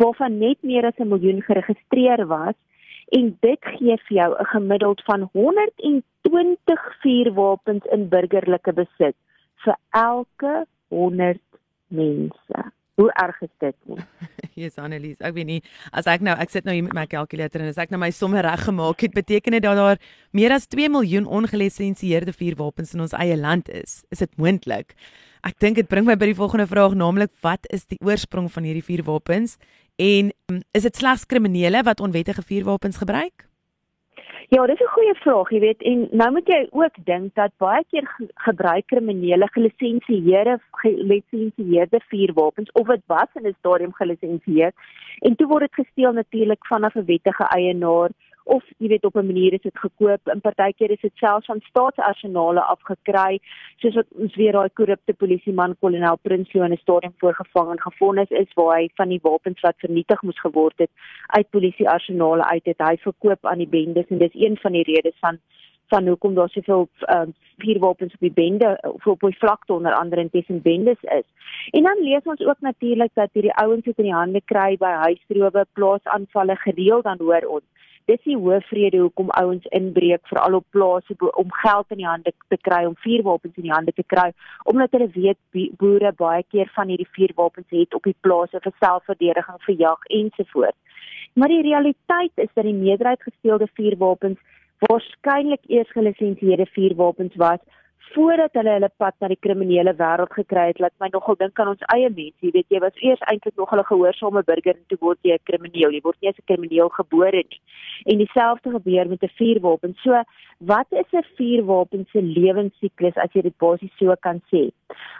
waarvan 0.00 0.38
net 0.38 0.58
meer 0.62 0.86
as 0.86 0.98
'n 0.98 1.12
miljoen 1.12 1.42
geregistreer 1.42 2.26
was 2.26 2.54
en 3.18 3.36
dit 3.40 3.58
gee 3.74 3.96
vir 4.06 4.16
jou 4.16 4.30
'n 4.38 4.52
gemiddeld 4.54 5.00
van 5.04 5.28
120 5.32 6.80
vuurwapens 7.02 7.84
in 7.84 8.08
burgerlike 8.08 8.72
besit 8.72 9.16
vir 9.64 9.76
elke 9.90 10.66
100 10.88 11.40
mense. 11.88 12.72
Hoe 13.00 13.08
erg 13.16 13.40
is 13.46 13.52
dit 13.64 13.76
nie? 13.88 13.98
Jesus 14.60 14.80
Annelies, 14.82 15.20
ek 15.24 15.34
weet 15.38 15.48
nie 15.48 15.60
as 15.96 16.08
ek 16.10 16.24
nou 16.26 16.34
ek 16.36 16.52
sit 16.52 16.68
nou 16.68 16.74
hier 16.76 16.84
met 16.84 16.96
my 16.96 17.06
kalkulator 17.08 17.64
en 17.64 17.72
as 17.72 17.80
ek 17.80 17.92
nou 17.94 18.00
my 18.02 18.10
somme 18.12 18.42
reg 18.44 18.66
gemaak 18.68 19.06
het, 19.06 19.16
beteken 19.16 19.56
dit 19.56 19.64
dat 19.64 19.78
daar 19.80 20.00
meer 20.36 20.52
as 20.52 20.68
2 20.68 20.92
miljoen 20.92 21.26
ongelisensieerde 21.26 22.36
vuurwapens 22.36 22.94
in 22.94 23.06
ons 23.06 23.16
eie 23.16 23.38
land 23.40 23.70
is. 23.72 24.02
Is 24.12 24.20
dit 24.22 24.32
moontlik? 24.36 24.92
Ek 25.46 25.56
dink 25.62 25.80
dit 25.80 25.88
bring 25.88 26.04
my 26.04 26.18
by 26.20 26.28
die 26.28 26.36
volgende 26.36 26.68
vraag, 26.68 26.92
naamlik 26.98 27.32
wat 27.40 27.64
is 27.72 27.86
die 27.88 27.96
oorsprong 28.04 28.50
van 28.52 28.66
hierdie 28.68 28.84
vuurwapens 28.84 29.56
En 30.00 30.32
um, 30.46 30.62
is 30.72 30.82
dit 30.82 30.96
slegs 30.96 31.26
kriminele 31.26 31.82
wat 31.82 32.00
onwettige 32.00 32.42
vuurwapens 32.42 32.96
gebruik? 32.96 33.49
Ja, 34.50 34.66
dis 34.66 34.80
'n 34.82 34.94
goeie 34.94 35.14
vraag, 35.14 35.50
jy 35.50 35.58
weet. 35.60 35.82
En 35.82 36.08
nou 36.10 36.30
moet 36.32 36.48
jy 36.48 36.66
ook 36.70 36.96
dink 37.04 37.34
dat 37.34 37.52
baie 37.56 37.84
keer 37.90 38.06
gebruik 38.34 38.86
kriminele 38.86 39.46
gelisensieerde 39.54 40.58
gelisensieerde 40.70 42.00
vuurwapens 42.08 42.72
of 42.72 42.86
dit 42.86 43.02
was 43.06 43.30
in 43.34 43.46
'n 43.46 43.54
stadium 43.58 43.92
gelisensieer 43.92 44.72
en 45.18 45.36
toe 45.36 45.46
word 45.46 45.60
dit 45.60 45.74
gesteel 45.74 46.12
natuurlik 46.12 46.66
vanaf 46.66 46.94
'n 46.94 47.04
wettige 47.04 47.44
eienaar 47.44 48.10
of 48.44 48.64
jy 48.78 48.88
weet 48.88 49.04
op 49.04 49.16
'n 49.16 49.26
manier 49.26 49.52
is 49.52 49.62
dit 49.62 49.78
gekoop. 49.78 50.20
In 50.32 50.40
partykeer 50.40 50.90
is 50.90 51.00
dit 51.00 51.12
selfs 51.14 51.46
van 51.46 51.60
staatsarsenale 51.60 52.62
afgekry, 52.62 53.38
soos 53.76 53.94
wat 53.94 54.06
ons 54.10 54.34
weer 54.34 54.52
daai 54.52 54.68
korrupte 54.74 55.14
polisieman 55.14 55.76
kolonel 55.80 56.18
Prinsloo 56.22 56.64
in 56.64 56.72
'n 56.72 56.76
stadium 56.76 57.14
voorgevang 57.18 57.70
en 57.70 57.80
gefonnis 57.80 58.30
is 58.30 58.52
waar 58.54 58.76
hy 58.76 58.88
van 58.94 59.08
die 59.08 59.20
wapens 59.22 59.60
wat 59.60 59.74
vernietig 59.76 60.22
moes 60.22 60.40
geword 60.40 60.78
het 60.78 60.90
uit 61.26 61.50
polisiearsenale 61.50 62.44
uit 62.44 62.64
het 62.64 62.78
hy 62.78 62.96
verkoop 62.96 63.46
aan 63.46 63.58
die 63.58 63.68
bendes 63.68 64.06
en 64.08 64.18
dis 64.18 64.34
een 64.34 64.56
van 64.56 64.72
die 64.72 64.84
redes 64.84 65.18
van 65.20 65.38
van 65.90 66.06
hoekom 66.06 66.34
daar 66.34 66.48
soveel 66.48 66.88
uh, 67.00 67.22
vuurwapens 67.58 68.12
op 68.14 68.20
die 68.20 68.32
bende 68.32 68.78
of 68.82 69.06
op 69.06 69.20
die 69.20 69.38
vlakte 69.38 69.72
onder 69.72 69.94
andere 69.94 70.20
in 70.20 70.30
tussen 70.30 70.62
bendes 70.62 71.02
is. 71.02 71.26
En 71.70 71.82
dan 71.82 71.98
lees 72.00 72.22
ons 72.24 72.40
ook 72.40 72.60
natuurlik 72.60 73.10
dat 73.14 73.28
hierdie 73.32 73.54
ouens 73.54 73.84
dit 73.84 73.98
in 73.98 74.04
die 74.04 74.14
hande 74.14 74.42
kry 74.44 74.76
by 74.78 74.92
huisrowe, 75.06 75.66
plaasaanvalle 75.72 76.56
gereeld 76.56 77.04
dan 77.04 77.18
hoor 77.18 77.46
ons 77.58 77.66
Dis 78.08 78.22
die 78.24 78.36
hoofrede 78.36 78.98
hoekom 78.98 79.30
ouens 79.38 79.66
inbreek 79.76 80.26
veral 80.30 80.54
op 80.54 80.66
plase 80.70 81.14
om 81.18 81.52
geld 81.62 81.90
in 81.90 82.00
die 82.02 82.06
hande 82.06 82.32
te 82.48 82.56
kry, 82.56 82.84
om 82.84 82.96
vuurwapens 83.04 83.56
in 83.56 83.68
die 83.68 83.74
hande 83.74 83.92
te 83.92 84.04
kry, 84.06 84.30
omdat 84.64 84.94
hulle 84.96 85.10
weet 85.14 85.38
boere 85.78 86.12
baie 86.12 86.42
keer 86.48 86.70
van 86.74 86.88
hierdie 86.88 87.08
vuurwapens 87.16 87.66
het 87.70 87.94
op 87.94 88.08
die 88.08 88.16
plase 88.20 88.60
vir 88.64 88.74
selfverdediging, 88.78 89.60
vir 89.66 89.76
jag 89.84 90.08
ensovoorts. 90.20 90.78
Maar 91.32 91.48
die 91.48 91.62
realiteit 91.62 92.32
is 92.34 92.50
dat 92.54 92.64
die 92.64 92.74
meerderheid 92.74 93.22
gesteelde 93.22 93.68
vuurwapens 93.74 94.38
waarskynlik 94.80 95.60
eers 95.68 95.90
gelisensieerde 95.92 96.66
vuurwapens 96.74 97.36
was 97.36 97.60
voordat 98.14 98.52
hulle 98.52 98.72
hulle 98.76 98.90
pad 98.96 99.14
na 99.20 99.28
die 99.28 99.38
kriminele 99.40 99.92
wêreld 99.98 100.32
gekry 100.34 100.66
het, 100.70 100.80
laat 100.82 100.94
my 101.02 101.08
nogal 101.12 101.36
dink 101.38 101.60
aan 101.60 101.72
ons 101.72 101.84
eie 101.94 102.08
mense. 102.10 102.40
Jy 102.42 102.52
weet 102.56 102.74
jy 102.74 102.80
was 102.82 103.02
eers 103.04 103.22
eintlik 103.32 103.56
nog 103.56 103.72
'n 103.72 103.84
gehoorsame 103.90 104.42
burger 104.42 104.74
en 104.74 104.86
toe 104.88 104.98
word 105.00 105.18
jy 105.22 105.34
'n 105.34 105.46
krimineel. 105.50 105.92
Jy 105.92 106.00
word 106.02 106.16
nie 106.20 106.30
as 106.30 106.38
'n 106.38 106.48
krimineel 106.50 106.88
gebore 106.88 107.44
nie. 107.50 107.60
En 108.06 108.18
dieselfde 108.18 108.70
gebeur 108.70 109.08
met 109.08 109.22
'n 109.22 109.36
vuurwapen. 109.38 109.94
So, 110.02 110.22
wat 110.58 110.86
is 110.90 111.12
'n 111.12 111.26
vuurwapen 111.36 112.06
se 112.12 112.22
lewensiklus 112.22 113.16
as 113.16 113.32
jy 113.32 113.42
dit 113.42 113.58
basies 113.58 113.96
so 113.98 114.14
kan 114.20 114.40
sê? 114.52 114.70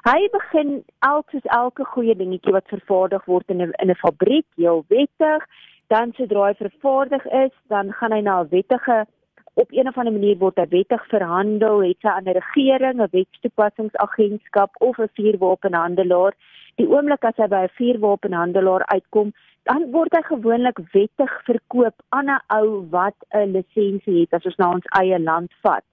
Hy 0.04 0.28
begin 0.32 0.84
elke 0.98 1.30
soos 1.30 1.46
elke 1.52 1.84
goeie 1.84 2.14
dingetjie 2.16 2.52
wat 2.52 2.68
vervaardig 2.68 3.24
word 3.24 3.50
in 3.50 3.62
'n 3.62 3.72
in 3.82 3.90
'n 3.90 4.02
fabriek, 4.04 4.46
heel 4.56 4.84
wettig. 4.88 5.46
Dan 5.88 6.12
sodra 6.12 6.46
hy 6.46 6.54
vervaardig 6.54 7.24
is, 7.26 7.54
dan 7.68 7.92
gaan 7.92 8.12
hy 8.12 8.20
na 8.20 8.40
'n 8.42 8.48
wettige 8.48 9.06
op 9.54 9.72
een 9.72 9.88
of 9.88 9.96
ander 9.98 10.12
manier 10.12 10.38
word 10.38 10.58
hy 10.58 10.66
wettig 10.70 11.02
verhandel, 11.10 11.82
het 11.82 11.98
sy 12.00 12.08
aan 12.08 12.28
'n 12.28 12.38
regering, 12.38 13.00
'n 13.00 13.10
wetstoepassingsagentskap 13.10 14.70
of 14.78 14.98
'n 14.98 15.10
vuurwapenhandelaar. 15.14 16.34
Die 16.76 16.88
oomblik 16.88 17.24
as 17.24 17.36
hy 17.36 17.48
by 17.48 17.62
'n 17.64 17.76
vuurwapenhandelaar 17.78 18.84
uitkom, 18.86 19.32
dan 19.62 19.90
word 19.90 20.14
hy 20.16 20.22
gewoonlik 20.22 20.78
wettig 20.92 21.32
verkoop 21.44 21.96
aan 22.08 22.30
'n 22.30 22.42
ou 22.58 22.86
wat 22.90 23.16
'n 23.34 23.52
lisensie 23.52 24.20
het 24.20 24.32
as 24.32 24.44
ons 24.44 24.56
na 24.56 24.70
ons 24.70 24.86
eie 25.00 25.18
land 25.18 25.52
vat. 25.62 25.84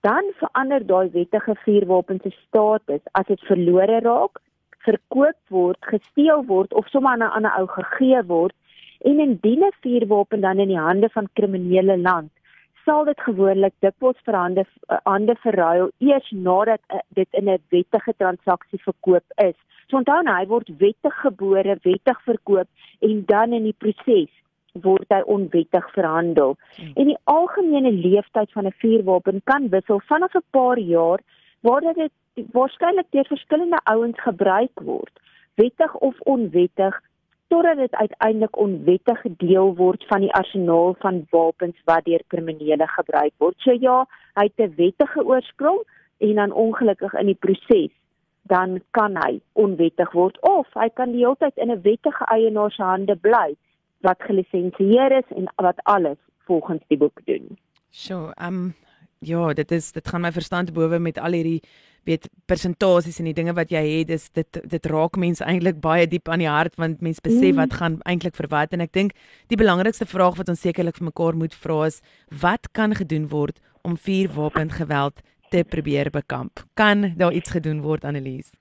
Dan 0.00 0.24
verander 0.40 0.86
daai 0.86 1.08
wettige 1.10 1.54
vuurwapen 1.64 2.20
se 2.22 2.30
status 2.30 3.00
as 3.12 3.26
dit 3.26 3.40
verlore 3.40 4.00
raak, 4.00 4.40
verkoop 4.78 5.40
word, 5.48 5.78
gesteel 5.80 6.44
word 6.46 6.72
of 6.74 6.88
sommer 6.88 7.10
aan 7.10 7.22
'n 7.22 7.34
ander 7.36 7.52
ou 7.58 7.66
gegee 7.66 8.22
word 8.26 8.54
en 9.00 9.20
indien 9.20 9.64
'n 9.64 9.72
vuurwapen 9.80 10.40
dan 10.40 10.58
in 10.58 10.68
die 10.68 10.78
hande 10.78 11.08
van 11.08 11.28
kriminele 11.32 11.98
land 11.98 12.30
sal 12.90 13.06
dit 13.06 13.20
gewoonlik 13.22 13.74
dikwels 13.84 14.18
vir 14.26 14.36
hande 14.36 14.64
eh, 14.66 14.98
hande 15.06 15.36
verruil 15.44 15.90
eers 16.02 16.30
nadat 16.46 16.82
uh, 16.90 17.02
dit 17.18 17.38
in 17.38 17.48
'n 17.48 17.62
wettige 17.74 18.14
transaksie 18.22 18.80
verkoop 18.82 19.26
is. 19.44 19.58
So 19.88 19.98
onthou 20.00 20.22
nou, 20.26 20.36
hy 20.38 20.46
word 20.50 20.70
wettig 20.82 21.16
gebore, 21.22 21.76
wettig 21.86 22.22
verkoop 22.26 22.68
en 23.06 23.22
dan 23.26 23.52
in 23.58 23.68
die 23.68 23.76
proses 23.84 24.32
word 24.86 25.06
hy 25.14 25.20
onwettig 25.26 25.86
verhandel. 25.94 26.56
Hmm. 26.76 26.92
En 26.96 27.10
die 27.12 27.18
algemene 27.24 27.92
leeftyd 27.92 28.52
van 28.52 28.66
'n 28.66 28.78
vuurwapen 28.82 29.40
kan 29.44 29.68
wissel 29.68 30.00
vanaf 30.10 30.34
'n 30.34 30.50
paar 30.50 30.78
jaar 30.78 31.20
waar 31.62 31.80
dit 31.80 32.12
waarskynlik 32.52 33.06
deur 33.10 33.26
verskillende 33.26 33.80
ouens 33.84 34.18
gebruik 34.20 34.80
word, 34.82 35.14
wettig 35.54 35.94
of 35.94 36.20
onwettig 36.20 37.02
totdat 37.50 37.76
dit 37.76 37.94
uiteindelik 37.94 38.56
onwettig 38.56 39.22
deel 39.42 39.74
word 39.76 40.04
van 40.06 40.22
die 40.24 40.32
arsenaal 40.38 40.94
van 41.02 41.24
wapens 41.30 41.78
wat 41.90 42.04
deur 42.06 42.22
kriminele 42.26 42.86
gebruik 42.86 43.32
word. 43.42 43.56
So 43.58 43.74
ja, 43.74 44.04
hy 44.38 44.44
het 44.50 44.60
'n 44.66 44.74
wettige 44.76 45.24
oorsprong 45.24 45.80
en 46.18 46.34
dan 46.34 46.52
ongelukkig 46.52 47.14
in 47.14 47.26
die 47.26 47.40
proses 47.46 47.90
dan 48.42 48.80
kan 48.90 49.16
hy 49.16 49.40
onwettig 49.52 50.12
word 50.12 50.38
of 50.40 50.66
hy 50.74 50.88
kan 50.88 51.12
die 51.12 51.24
hele 51.24 51.36
tyd 51.38 51.56
in 51.56 51.70
'n 51.70 51.82
wettige 51.82 52.24
eienaar 52.24 52.70
se 52.70 52.82
hande 52.82 53.16
bly 53.16 53.56
wat 54.00 54.22
gelisensieer 54.22 55.12
is 55.12 55.28
en 55.36 55.46
wat 55.56 55.78
alles 55.82 56.18
volgens 56.46 56.82
die 56.88 56.98
boek 56.98 57.20
doen. 57.24 57.58
So, 57.90 58.30
ehm 58.36 58.54
um, 58.54 58.74
ja, 59.20 59.52
dit 59.54 59.72
is 59.72 59.92
dit 59.92 60.08
gaan 60.08 60.24
my 60.24 60.32
verstand 60.32 60.72
bowe 60.72 60.98
met 60.98 61.18
al 61.18 61.36
hierdie 61.36 61.60
weet 62.08 62.28
persentasies 62.48 63.18
en 63.20 63.28
die 63.28 63.36
dinge 63.36 63.52
wat 63.56 63.72
jy 63.72 63.82
het. 63.84 64.08
Dis 64.08 64.28
dit 64.36 64.60
dit 64.72 64.86
raak 64.92 65.18
mense 65.20 65.44
eintlik 65.44 65.80
baie 65.84 66.06
diep 66.08 66.28
aan 66.28 66.42
die 66.42 66.48
hart 66.48 66.78
want 66.80 67.02
mense 67.04 67.20
besef 67.24 67.56
wat 67.58 67.76
gaan 67.80 68.00
eintlik 68.08 68.36
vir 68.38 68.48
wat. 68.52 68.72
En 68.72 68.84
ek 68.84 68.94
dink 68.96 69.12
die 69.52 69.60
belangrikste 69.60 70.08
vraag 70.08 70.40
wat 70.40 70.48
ons 70.52 70.64
sekerlik 70.64 71.00
vir 71.00 71.10
mekaar 71.10 71.36
moet 71.36 71.54
vra 71.54 71.82
is 71.90 72.00
wat 72.40 72.72
kan 72.72 72.96
gedoen 72.96 73.28
word 73.28 73.60
om 73.84 73.96
vuurwapengeweld 73.96 75.20
te 75.50 75.64
probeer 75.64 76.10
bekamp? 76.10 76.64
Kan 76.74 77.12
daar 77.16 77.36
iets 77.36 77.52
gedoen 77.52 77.84
word 77.84 78.04
Annelies 78.04 78.52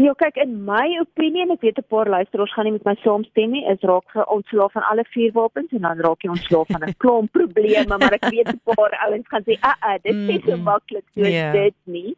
Ja, 0.00 0.14
kyk 0.16 0.38
in 0.40 0.52
my 0.64 0.86
opinie 1.02 1.42
en 1.44 1.50
ek 1.52 1.64
weet 1.66 1.78
'n 1.78 1.90
paar 1.92 2.08
luisteraars 2.08 2.52
gaan 2.54 2.64
nie 2.64 2.72
met 2.72 2.84
my 2.88 2.96
saamstem 3.02 3.50
nie, 3.50 3.66
is 3.68 3.82
raak 3.90 4.08
ge 4.08 4.24
ontslaaf 4.36 4.72
van 4.72 4.86
alle 4.90 5.04
vuurwapens 5.12 5.72
en 5.72 5.82
dan 5.82 6.00
raak 6.00 6.22
jy 6.22 6.30
ontslaaf 6.30 6.68
van 6.72 6.84
'n 6.84 6.94
klomp 6.96 7.32
probleme, 7.38 7.98
maar 7.98 8.16
ek 8.16 8.30
weet 8.32 8.48
'n 8.48 8.60
paar 8.64 8.96
ouens 9.06 9.28
gaan 9.28 9.44
sê, 9.44 9.58
"Ag, 9.60 9.76
ah, 9.80 9.98
dit 10.02 10.14
is 10.14 10.44
so 10.44 10.56
maklik 10.56 11.04
so 11.14 11.20
yeah. 11.20 11.52
dit 11.52 11.74
nie." 11.84 12.16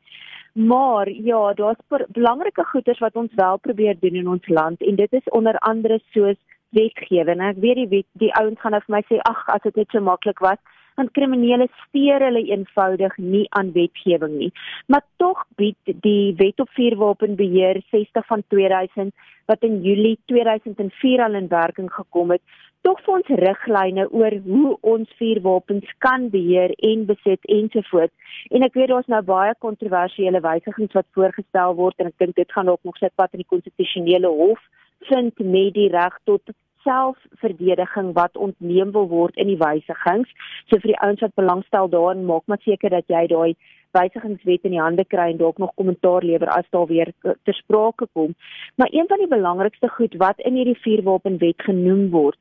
Maar 0.52 1.10
ja, 1.10 1.52
daar's 1.54 1.80
belangrike 2.08 2.64
goeders 2.64 2.98
wat 2.98 3.16
ons 3.16 3.34
wel 3.34 3.58
probeer 3.58 3.96
doen 3.98 4.14
in 4.14 4.28
ons 4.28 4.48
land 4.48 4.82
en 4.82 4.94
dit 4.96 5.12
is 5.12 5.28
onder 5.30 5.58
andere 5.58 6.00
soos 6.12 6.36
wetgewing. 6.68 7.40
Ek 7.40 7.56
weet 7.56 7.74
die 7.74 7.88
wet, 7.88 8.06
die 8.12 8.34
ouens 8.34 8.60
gaan 8.60 8.70
nou 8.70 8.82
vir 8.86 8.94
my 8.96 9.02
sê 9.08 9.18
ag 9.18 9.48
as 9.48 9.62
dit 9.62 9.76
net 9.76 9.90
so 9.90 10.00
maklik 10.00 10.38
was, 10.38 10.58
want 10.96 11.12
kriminele 11.16 11.68
steur 11.84 12.24
hulle 12.26 12.42
eenvoudig 12.48 13.16
nie 13.18 13.46
aan 13.58 13.72
wetgewing 13.76 14.34
nie. 14.38 14.50
Maar 14.86 15.04
tog 15.16 15.44
bied 15.56 15.94
die 16.04 16.34
Wet 16.36 16.60
op 16.60 16.70
Vuurwapenbeheer 16.78 17.82
60 17.90 18.26
van 18.26 18.42
2000 18.48 19.14
wat 19.50 19.62
in 19.66 19.80
Julie 19.82 20.18
2004 20.26 21.22
al 21.22 21.34
in 21.34 21.48
werking 21.48 21.90
gekom 21.92 22.30
het, 22.30 22.42
tog 22.82 23.00
vir 23.04 23.14
ons 23.14 23.30
riglyne 23.42 24.06
oor 24.10 24.34
hoe 24.46 24.72
ons 24.94 25.10
vuurwapens 25.18 25.90
kan 26.02 26.28
beheer 26.34 26.74
en 26.90 27.04
besit 27.06 27.50
ensovoorts. 27.56 28.14
En 28.50 28.66
ek 28.66 28.78
weet 28.78 28.90
daar's 28.90 29.10
nou 29.12 29.22
baie 29.26 29.54
kontroversiële 29.62 30.42
wysigings 30.42 30.96
wat 30.98 31.08
voorgestel 31.18 31.76
word 31.78 31.98
en 32.02 32.10
ek 32.10 32.18
dink 32.22 32.36
dit 32.38 32.54
gaan 32.54 32.70
dalk 32.70 32.82
nog 32.88 32.98
sy 32.98 33.10
pad 33.14 33.34
in 33.36 33.44
die 33.44 33.52
konstitusionele 33.54 34.30
hof 34.42 34.62
vind 35.10 35.38
met 35.38 35.74
die 35.78 35.88
reg 35.94 36.18
tot 36.30 36.54
selfverdediging 36.82 38.12
wat 38.18 38.36
ontneem 38.36 38.92
wil 38.92 39.08
word 39.08 39.36
in 39.36 39.50
die 39.50 39.58
wysigings. 39.60 40.30
So 40.68 40.78
vir 40.82 40.92
die 40.92 41.00
ouens 41.00 41.22
wat 41.24 41.34
belangstel 41.38 41.88
daarin, 41.92 42.26
maak 42.26 42.46
maar 42.46 42.62
seker 42.64 42.90
dat 42.90 43.08
jy 43.08 43.26
daai 43.30 43.54
wysigingswet 43.92 44.64
in 44.64 44.76
die 44.76 44.80
hande 44.80 45.04
kry 45.04 45.30
en 45.32 45.40
dalk 45.40 45.58
nog 45.60 45.74
kommentaar 45.76 46.24
lewer 46.24 46.48
as 46.54 46.68
daar 46.72 46.88
weer 46.88 47.12
ter 47.22 47.54
sprake 47.54 48.08
kom. 48.12 48.34
Maar 48.80 48.88
een 48.92 49.08
van 49.08 49.20
die 49.20 49.28
belangrikste 49.28 49.88
goed 49.96 50.16
wat 50.22 50.40
in 50.40 50.56
hierdie 50.56 50.78
vuurwapenwet 50.84 51.62
genoem 51.68 52.08
word, 52.10 52.38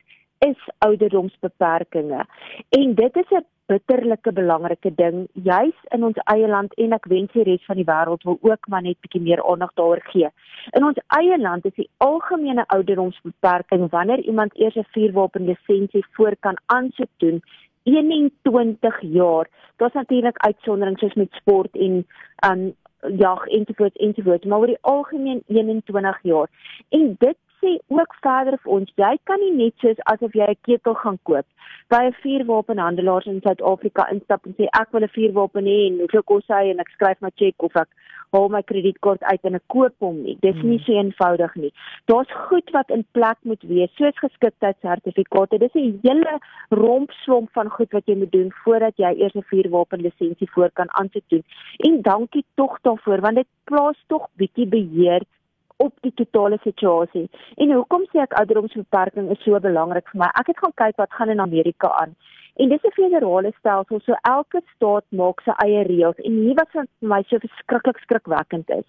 is 0.47 0.69
ouderdomsbeperkings. 0.77 2.25
En 2.69 2.95
dit 2.95 3.15
is 3.15 3.29
'n 3.29 3.45
bitterlike 3.65 4.31
belangrike 4.33 4.91
ding 4.95 5.27
juis 5.33 5.77
in 5.95 6.03
ons 6.03 6.17
eie 6.33 6.47
land 6.47 6.73
en 6.73 6.93
ek 6.93 7.05
wens 7.05 7.31
die 7.31 7.43
res 7.43 7.65
van 7.65 7.75
die 7.75 7.89
wêreld 7.91 8.23
wil 8.23 8.37
ook 8.41 8.67
maar 8.67 8.81
net 8.81 8.99
bietjie 8.99 9.21
meer 9.21 9.43
aandag 9.51 9.73
daaroor 9.73 10.01
gee. 10.11 10.29
In 10.77 10.83
ons 10.83 10.99
eie 11.19 11.37
land 11.39 11.65
is 11.65 11.75
die 11.75 11.89
algemene 11.97 12.65
ouderdomsbeperking 12.67 13.89
wanneer 13.89 14.19
iemand 14.19 14.57
eers 14.57 14.75
'n 14.75 14.91
vuurwapenlisensie 14.91 16.05
voor 16.11 16.35
kan 16.39 16.57
aansoek 16.65 17.13
doen 17.17 17.41
21 17.83 19.01
jaar. 19.01 19.47
Daar's 19.75 19.93
natuurlik 19.93 20.37
uitsonderings 20.37 20.99
soos 20.99 21.13
met 21.13 21.31
sport 21.31 21.77
en 21.77 22.07
um 22.49 22.73
jag 23.17 23.47
ensovoorts 23.47 23.95
ensovoorts, 23.95 24.45
maar 24.45 24.59
oor 24.59 24.67
die 24.67 24.81
algemeen 24.81 25.43
21 25.47 26.19
jaar. 26.21 26.49
En 26.89 27.15
dit 27.19 27.35
sê 27.61 27.77
ook 27.87 28.15
verder 28.21 28.57
vir 28.63 28.73
ons, 28.77 28.93
jy 28.95 29.13
kan 29.29 29.39
nie 29.39 29.51
net 29.63 29.73
soos 29.81 29.99
asof 30.13 30.33
jy 30.35 30.47
'n 30.49 30.61
ketel 30.67 30.95
gaan 31.03 31.19
koop 31.23 31.45
by 31.91 32.01
'n 32.07 32.15
vuurwapenhandelaar 32.23 33.27
in 33.27 33.41
Suid-Afrika 33.41 34.07
instap 34.11 34.45
en 34.45 34.55
sê 34.57 34.65
ek 34.81 34.91
wil 34.91 35.03
'n 35.03 35.15
vuurwapen 35.17 35.65
hê 35.65 35.79
en 35.87 35.99
hoeveel 35.99 36.23
kos 36.23 36.47
hy 36.47 36.63
en 36.71 36.79
ek 36.79 36.89
skryf 36.95 37.21
my 37.21 37.31
cheque 37.35 37.63
of 37.67 37.75
ek 37.75 37.89
haal 38.33 38.49
my 38.49 38.61
kredietkaart 38.61 39.23
uit 39.23 39.47
en 39.49 39.55
ek 39.59 39.65
koop 39.73 39.95
hom 40.05 40.21
nie. 40.23 40.37
Dis 40.45 40.55
nie 40.63 40.77
hmm. 40.77 40.85
so 40.85 40.93
eenvoudig 40.93 41.55
nie. 41.63 41.71
Daar's 42.11 42.31
goed 42.47 42.71
wat 42.75 42.93
in 42.95 43.03
plek 43.17 43.37
moet 43.43 43.63
wees, 43.71 43.91
soos 43.99 44.17
geskiktheidssertifikate. 44.23 45.59
Dis 45.59 45.75
'n 45.75 45.99
hele 46.03 46.39
rompslomp 46.69 47.51
van 47.51 47.69
goed 47.69 47.91
wat 47.91 48.07
jy 48.07 48.15
moet 48.15 48.31
doen 48.31 48.51
voordat 48.63 48.95
jy 48.97 49.11
eers 49.17 49.35
'n 49.35 49.49
vuurwapenlisensie 49.51 50.49
voor 50.53 50.71
kan 50.73 50.87
aansoek 50.99 51.27
doen. 51.27 51.43
En 51.87 52.01
dankie 52.01 52.45
tog 52.55 52.79
daarvoor 52.81 53.21
want 53.21 53.35
dit 53.35 53.47
plaas 53.63 53.99
tog 54.07 54.27
bietjie 54.37 54.67
beheer 54.67 55.21
op 55.85 55.93
die 56.05 56.13
totale 56.21 56.59
situasie. 56.63 57.27
En 57.55 57.73
hoekom 57.73 58.05
sê 58.11 58.21
ek 58.23 58.37
ouderdomsbeperking 58.39 59.31
is 59.33 59.41
so 59.45 59.59
belangrik 59.63 60.07
vir 60.11 60.21
my? 60.23 60.29
Ek 60.41 60.51
het 60.53 60.61
gaan 60.63 60.77
kyk 60.83 61.01
wat 61.01 61.17
gaan 61.17 61.33
in 61.33 61.43
Amerika 61.43 61.91
aan. 62.03 62.15
En 62.61 62.69
dis 62.69 62.83
'n 62.83 62.97
federale 62.99 63.51
stelsel, 63.57 63.99
so 63.99 64.13
elke 64.21 64.61
staat 64.75 65.05
maak 65.09 65.41
sy 65.41 65.53
eie 65.65 65.83
reëls 65.87 66.23
en 66.27 66.33
hier 66.43 66.55
wat 66.55 66.71
vir 66.71 66.85
my 66.99 67.21
so 67.23 67.37
verskriklik 67.37 67.97
skrikwekkend 68.03 68.69
is. 68.69 68.87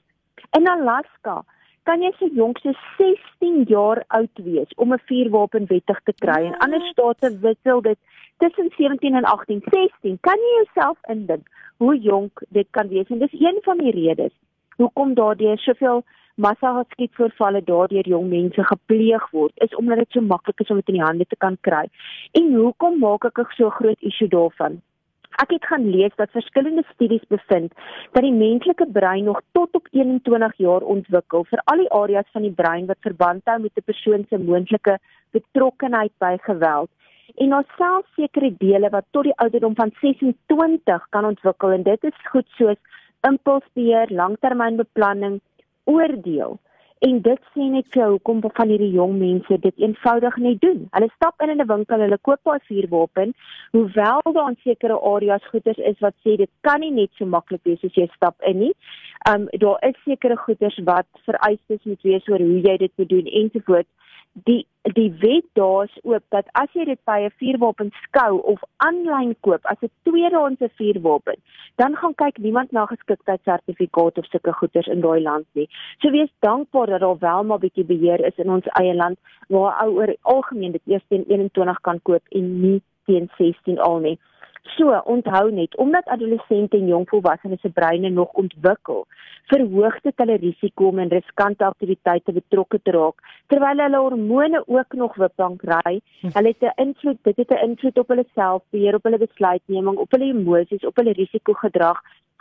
In 0.59 0.69
Alaska 0.69 1.43
kan 1.89 2.03
jy 2.03 2.11
so 2.19 2.27
jonk 2.27 2.59
so 2.59 2.73
16 2.99 3.65
jaar 3.71 4.05
oud 4.19 4.37
wees 4.45 4.71
om 4.77 4.93
'n 4.93 5.05
vuurwapen 5.09 5.67
wettig 5.67 6.01
te 6.05 6.15
kry 6.25 6.41
en 6.47 6.59
ander 6.59 6.83
state 6.91 7.31
wissel 7.41 7.81
dit 7.81 7.99
tussen 8.39 8.71
17 8.77 9.15
en 9.15 9.25
18. 9.25 9.63
16. 9.71 10.19
Kan 10.21 10.39
jy 10.39 10.53
jouself 10.61 10.99
indink 11.09 11.47
hoe 11.77 11.97
jonk 11.99 12.43
dit 12.49 12.69
kan 12.71 12.89
wees? 12.89 13.09
En 13.09 13.19
dis 13.19 13.41
een 13.41 13.59
van 13.63 13.79
die 13.79 13.91
redes 13.91 14.33
hoekom 14.77 15.15
daardie 15.15 15.57
soveel 15.57 16.05
massaskietvoorvalle 16.35 17.63
daardeur 17.65 18.09
jong 18.09 18.29
mense 18.29 18.65
gepleeg 18.65 19.27
word, 19.33 19.53
is 19.57 19.75
omdat 19.77 19.99
dit 19.99 20.17
so 20.17 20.21
maklik 20.21 20.61
is 20.61 20.71
om 20.71 20.81
dit 20.81 20.89
in 20.89 21.01
die 21.01 21.05
hande 21.05 21.27
te 21.29 21.37
kan 21.37 21.59
kry. 21.61 21.85
En 22.33 22.55
hoekom 22.55 22.99
maak 22.99 23.25
ek 23.25 23.45
so 23.57 23.71
groot 23.71 24.01
issue 24.01 24.29
daarvan? 24.29 24.81
Ek 25.41 25.51
het 25.55 25.65
gaan 25.65 25.87
lees 25.89 26.13
dat 26.17 26.31
verskillende 26.31 26.83
studies 26.93 27.25
bevind 27.33 27.73
dat 28.13 28.23
die 28.23 28.35
menslike 28.37 28.87
brein 28.93 29.25
nog 29.25 29.41
tot 29.57 29.75
op 29.75 29.89
21 29.91 30.57
jaar 30.61 30.85
ontwikkel 30.95 31.47
vir 31.49 31.63
al 31.73 31.81
die 31.81 31.93
areas 31.99 32.29
van 32.33 32.45
die 32.45 32.53
brein 32.53 32.87
wat 32.91 33.01
verband 33.01 33.49
hou 33.49 33.59
met 33.61 33.73
'n 33.77 33.89
persoon 33.91 34.27
se 34.29 34.39
moontlike 34.39 34.99
betrokkenheid 35.33 36.13
by 36.19 36.37
geweld. 36.49 36.91
En 37.37 37.49
daar 37.49 37.65
self 37.77 38.07
sekere 38.17 38.53
dele 38.59 38.91
wat 38.91 39.05
tot 39.11 39.25
die 39.25 39.37
ouderdom 39.37 39.75
van 39.75 39.93
26 40.01 41.07
kan 41.11 41.25
ontwikkel 41.25 41.71
en 41.71 41.83
dit 41.83 42.05
is 42.05 42.27
goed 42.33 42.49
soos 42.59 42.77
impulsbeheer, 43.21 44.11
langtermynbeplanning, 44.11 45.41
oordeel. 45.85 46.59
En 47.03 47.17
dit 47.23 47.47
sê 47.51 47.65
net 47.67 47.89
vir 47.91 48.13
hoekom 48.13 48.41
van 48.45 48.71
hierdie 48.71 48.93
jong 48.95 49.17
mense 49.19 49.57
dit 49.65 49.81
eenvoudig 49.83 50.37
net 50.45 50.61
doen. 50.63 50.85
Hulle 50.95 51.09
stap 51.15 51.43
in 51.43 51.51
'n 51.51 51.67
winkel, 51.67 52.05
hulle 52.05 52.19
koop 52.29 52.47
'n 52.47 52.63
vuurwapen, 52.69 53.35
hoewel 53.73 54.21
daar 54.37 54.51
in 54.51 54.59
sekere 54.63 54.99
areas 55.15 55.49
goeders 55.51 55.79
is 55.79 55.99
wat 55.99 56.15
sê 56.25 56.37
dit 56.37 56.51
kan 56.61 56.81
nie 56.81 56.91
net 56.91 57.11
so 57.19 57.27
maklik 57.27 57.65
wees 57.65 57.85
as 57.85 57.95
jy 57.95 58.07
stap 58.15 58.37
in 58.51 58.59
nie. 58.59 58.75
Um 59.31 59.49
daar 59.51 59.79
is 59.89 59.99
sekere 60.05 60.37
goeders 60.37 60.79
wat 60.85 61.07
vereistes 61.27 61.83
moet 61.85 62.03
wees 62.03 62.29
oor 62.29 62.39
hoe 62.39 62.61
jy 62.61 62.77
dit 62.77 62.93
moet 62.97 63.09
doen 63.09 63.27
ensovoorts 63.27 63.91
die 64.33 64.67
die 64.83 65.13
wet 65.19 65.45
daar's 65.53 65.99
ook 66.03 66.23
dat 66.29 66.47
as 66.59 66.73
jy 66.75 66.85
dit 66.85 66.99
by 67.05 67.19
'n 67.23 67.35
vuurwapen 67.39 67.91
skou 68.03 68.41
of 68.53 68.61
aanlyn 68.77 69.35
koop 69.41 69.65
as 69.65 69.77
'n 69.83 69.91
tweedehandse 70.03 70.69
vuurwapen, 70.75 71.37
dan 71.77 71.97
gaan 71.97 72.15
kyk 72.15 72.39
niemand 72.39 72.73
na 72.73 72.87
geskiktheidssertifikaat 72.87 74.19
of 74.19 74.27
sulke 74.27 74.53
goederes 74.53 74.87
in 74.87 75.01
daai 75.01 75.21
land 75.23 75.47
nie. 75.53 75.69
So 75.99 76.11
wees 76.11 76.33
dankbaar 76.39 76.87
dat 76.87 77.01
daar 77.01 77.19
wel 77.19 77.45
maar 77.45 77.59
bietjie 77.59 77.85
beheer 77.85 78.25
is 78.25 78.37
in 78.37 78.51
ons 78.51 78.67
eie 78.67 78.95
land 78.95 79.19
waar 79.49 79.83
ou 79.83 79.91
oor 79.95 80.17
algemeen 80.21 80.73
dit 80.73 80.83
eers 80.87 81.05
teen 81.09 81.25
21 81.29 81.81
kan 81.81 82.03
koop 82.03 82.23
en 82.29 82.61
nie 82.61 82.83
teen 83.05 83.31
16 83.37 83.79
al 83.79 83.99
nie. 83.99 84.19
So, 84.63 84.95
onthou 85.05 85.51
net, 85.51 85.77
omdat 85.77 86.07
adolessente 86.07 86.77
en 86.77 86.87
jongvolwassenes 86.87 87.61
se 87.61 87.71
breine 87.71 88.09
nog 88.09 88.33
ontwikkel, 88.33 89.07
verhoog 89.51 89.97
dit 90.01 90.23
hulle 90.23 90.37
risiko 90.39 90.87
om 90.93 91.01
in 91.03 91.11
riskante 91.11 91.65
aktiwiteite 91.67 92.33
betrokke 92.33 92.79
te 92.83 92.95
raak, 92.95 93.19
terwyl 93.51 93.83
hulle 93.85 94.03
hormone 94.05 94.63
ook 94.67 94.95
nog 95.01 95.19
wipbank 95.19 95.65
ry. 95.73 96.01
Hulle 96.23 96.55
het 96.55 96.63
'n 96.63 96.83
invloed, 96.85 97.19
dit 97.23 97.37
het 97.37 97.51
'n 97.51 97.65
invloed 97.69 97.99
op 97.99 98.09
hulle 98.09 98.27
selfbeheer, 98.35 98.95
op 98.95 99.03
hulle 99.03 99.19
besluitneming, 99.19 99.97
op 99.97 100.11
hulle 100.11 100.31
emosies, 100.31 100.87
op 100.87 100.97
hulle 100.97 101.13
risikogedrag 101.13 102.01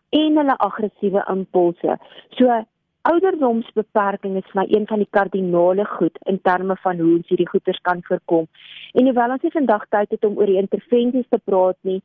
en 0.09 0.37
hulle 0.37 0.57
aggressiewe 0.57 1.25
impulse. 1.27 1.97
So 2.29 2.65
Ouderdomsbeperking 3.01 4.35
is 4.35 4.53
maar 4.53 4.65
een 4.67 4.87
van 4.87 4.97
die 4.97 5.07
kardinale 5.09 5.85
goed 5.85 6.17
in 6.23 6.41
terme 6.41 6.75
van 6.75 6.99
hoe 6.99 7.15
ons 7.15 7.27
hierdie 7.27 7.49
goeters 7.49 7.79
kan 7.81 8.03
voorkom. 8.03 8.47
En 8.91 9.03
hoewel 9.03 9.31
ons 9.31 9.41
nie 9.41 9.51
vandag 9.51 9.85
tyd 9.89 10.09
het 10.09 10.25
om 10.25 10.37
oor 10.37 10.45
die 10.45 10.59
intervensies 10.61 11.25
te 11.29 11.39
praat 11.43 11.77
nie, 11.81 12.01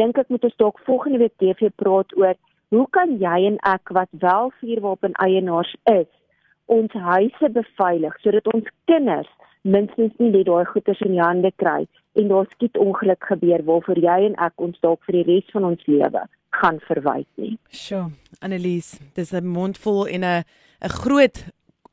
dink 0.00 0.18
ek 0.18 0.30
moet 0.32 0.44
ons 0.44 0.60
dalk 0.62 0.78
volgende 0.86 1.18
week 1.24 1.34
TV 1.42 1.70
praat 1.82 2.14
oor 2.16 2.36
hoe 2.74 2.86
kan 2.96 3.16
jy 3.20 3.38
en 3.50 3.58
ek 3.66 3.92
wat 3.96 4.10
wel 4.24 4.52
vuurwapen 4.60 5.16
eienaars 5.24 5.74
is, 5.90 6.08
ons 6.68 6.92
huise 6.92 7.50
beveilig 7.54 8.16
sodat 8.22 8.48
ons 8.52 8.72
kinders 8.90 9.30
minstens 9.64 10.14
nie 10.20 10.30
net 10.30 10.46
daai 10.48 10.68
goeters 10.68 11.00
in 11.06 11.16
die 11.16 11.24
hande 11.24 11.50
kry 11.62 11.80
en 12.20 12.28
daar 12.32 12.48
skiet 12.52 12.76
ongeluk 12.80 13.24
gebeur 13.30 13.64
waarvoor 13.70 14.00
jy 14.04 14.18
en 14.28 14.36
ek 14.48 14.64
ons 14.68 14.80
dalk 14.84 15.00
vir 15.08 15.20
die 15.20 15.26
res 15.32 15.54
van 15.54 15.70
ons 15.72 15.86
lewe 15.88 16.24
gaan 16.58 16.80
verwyd 16.88 17.28
nie. 17.40 17.56
Sjoe, 17.70 18.08
Annelies, 18.40 18.98
dis 19.14 19.32
'n 19.32 19.46
mondvol 19.46 20.06
en 20.06 20.24
'n 20.24 20.44
'n 20.84 20.94
groot 21.02 21.44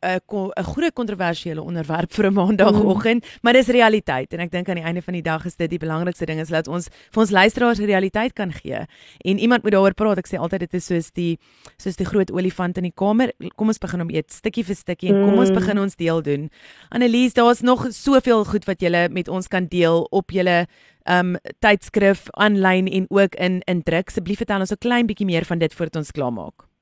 'n 0.05 0.19
'n 0.55 0.63
groot 0.63 0.93
kontroversiële 0.93 1.61
onderwerp 1.61 2.13
vir 2.13 2.25
'n 2.25 2.33
maandagooggend, 2.33 3.23
mm. 3.23 3.39
maar 3.41 3.53
dis 3.53 3.67
realiteit 3.67 4.33
en 4.33 4.39
ek 4.39 4.51
dink 4.51 4.69
aan 4.69 4.75
die 4.75 4.83
einde 4.83 5.01
van 5.01 5.13
die 5.13 5.21
dag 5.21 5.45
is 5.45 5.55
dit 5.55 5.69
die 5.69 5.79
belangrikste 5.79 6.25
ding 6.25 6.39
is 6.39 6.49
dat 6.49 6.67
ons 6.67 6.89
vir 7.11 7.21
ons 7.21 7.31
luisteraars 7.31 7.79
realiteit 7.79 8.33
kan 8.33 8.51
gee 8.51 8.85
en 9.25 9.39
iemand 9.39 9.63
moet 9.63 9.71
daaroor 9.71 9.93
praat. 9.93 10.17
Ek 10.17 10.27
sê 10.27 10.37
altyd 10.37 10.59
dit 10.59 10.73
is 10.73 10.85
soos 10.85 11.11
die 11.11 11.37
soos 11.77 11.95
die 11.95 12.05
groot 12.05 12.31
olifant 12.31 12.77
in 12.77 12.83
die 12.83 12.95
kamer. 12.95 13.31
Kom 13.55 13.67
ons 13.67 13.79
begin 13.79 14.01
om 14.01 14.09
eet 14.09 14.31
stukkie 14.31 14.63
vir 14.63 14.75
stukkie 14.75 15.09
en 15.09 15.21
kom 15.25 15.39
ons 15.39 15.49
mm. 15.49 15.55
begin 15.55 15.79
ons 15.79 15.95
deel 15.95 16.21
doen. 16.21 16.49
Annelies, 16.89 17.33
daar's 17.33 17.61
nog 17.61 17.87
soveel 17.91 18.45
goed 18.45 18.65
wat 18.65 18.81
jy 18.81 19.07
met 19.09 19.27
ons 19.27 19.47
kan 19.47 19.67
deel 19.67 20.07
op 20.11 20.31
julle 20.31 20.67
um 21.05 21.35
tydskrif 21.59 22.27
aanlyn 22.33 22.87
en 22.87 23.05
ook 23.09 23.35
in 23.35 23.61
in 23.65 23.83
druk. 23.83 24.07
Asseblief 24.07 24.37
vertel 24.37 24.59
ons 24.59 24.71
'n 24.71 24.77
klein 24.77 25.05
bietjie 25.05 25.25
meer 25.25 25.45
van 25.45 25.59
dit 25.59 25.73
voordat 25.73 25.95
ons 25.95 26.11
klaarmaak. 26.11 26.74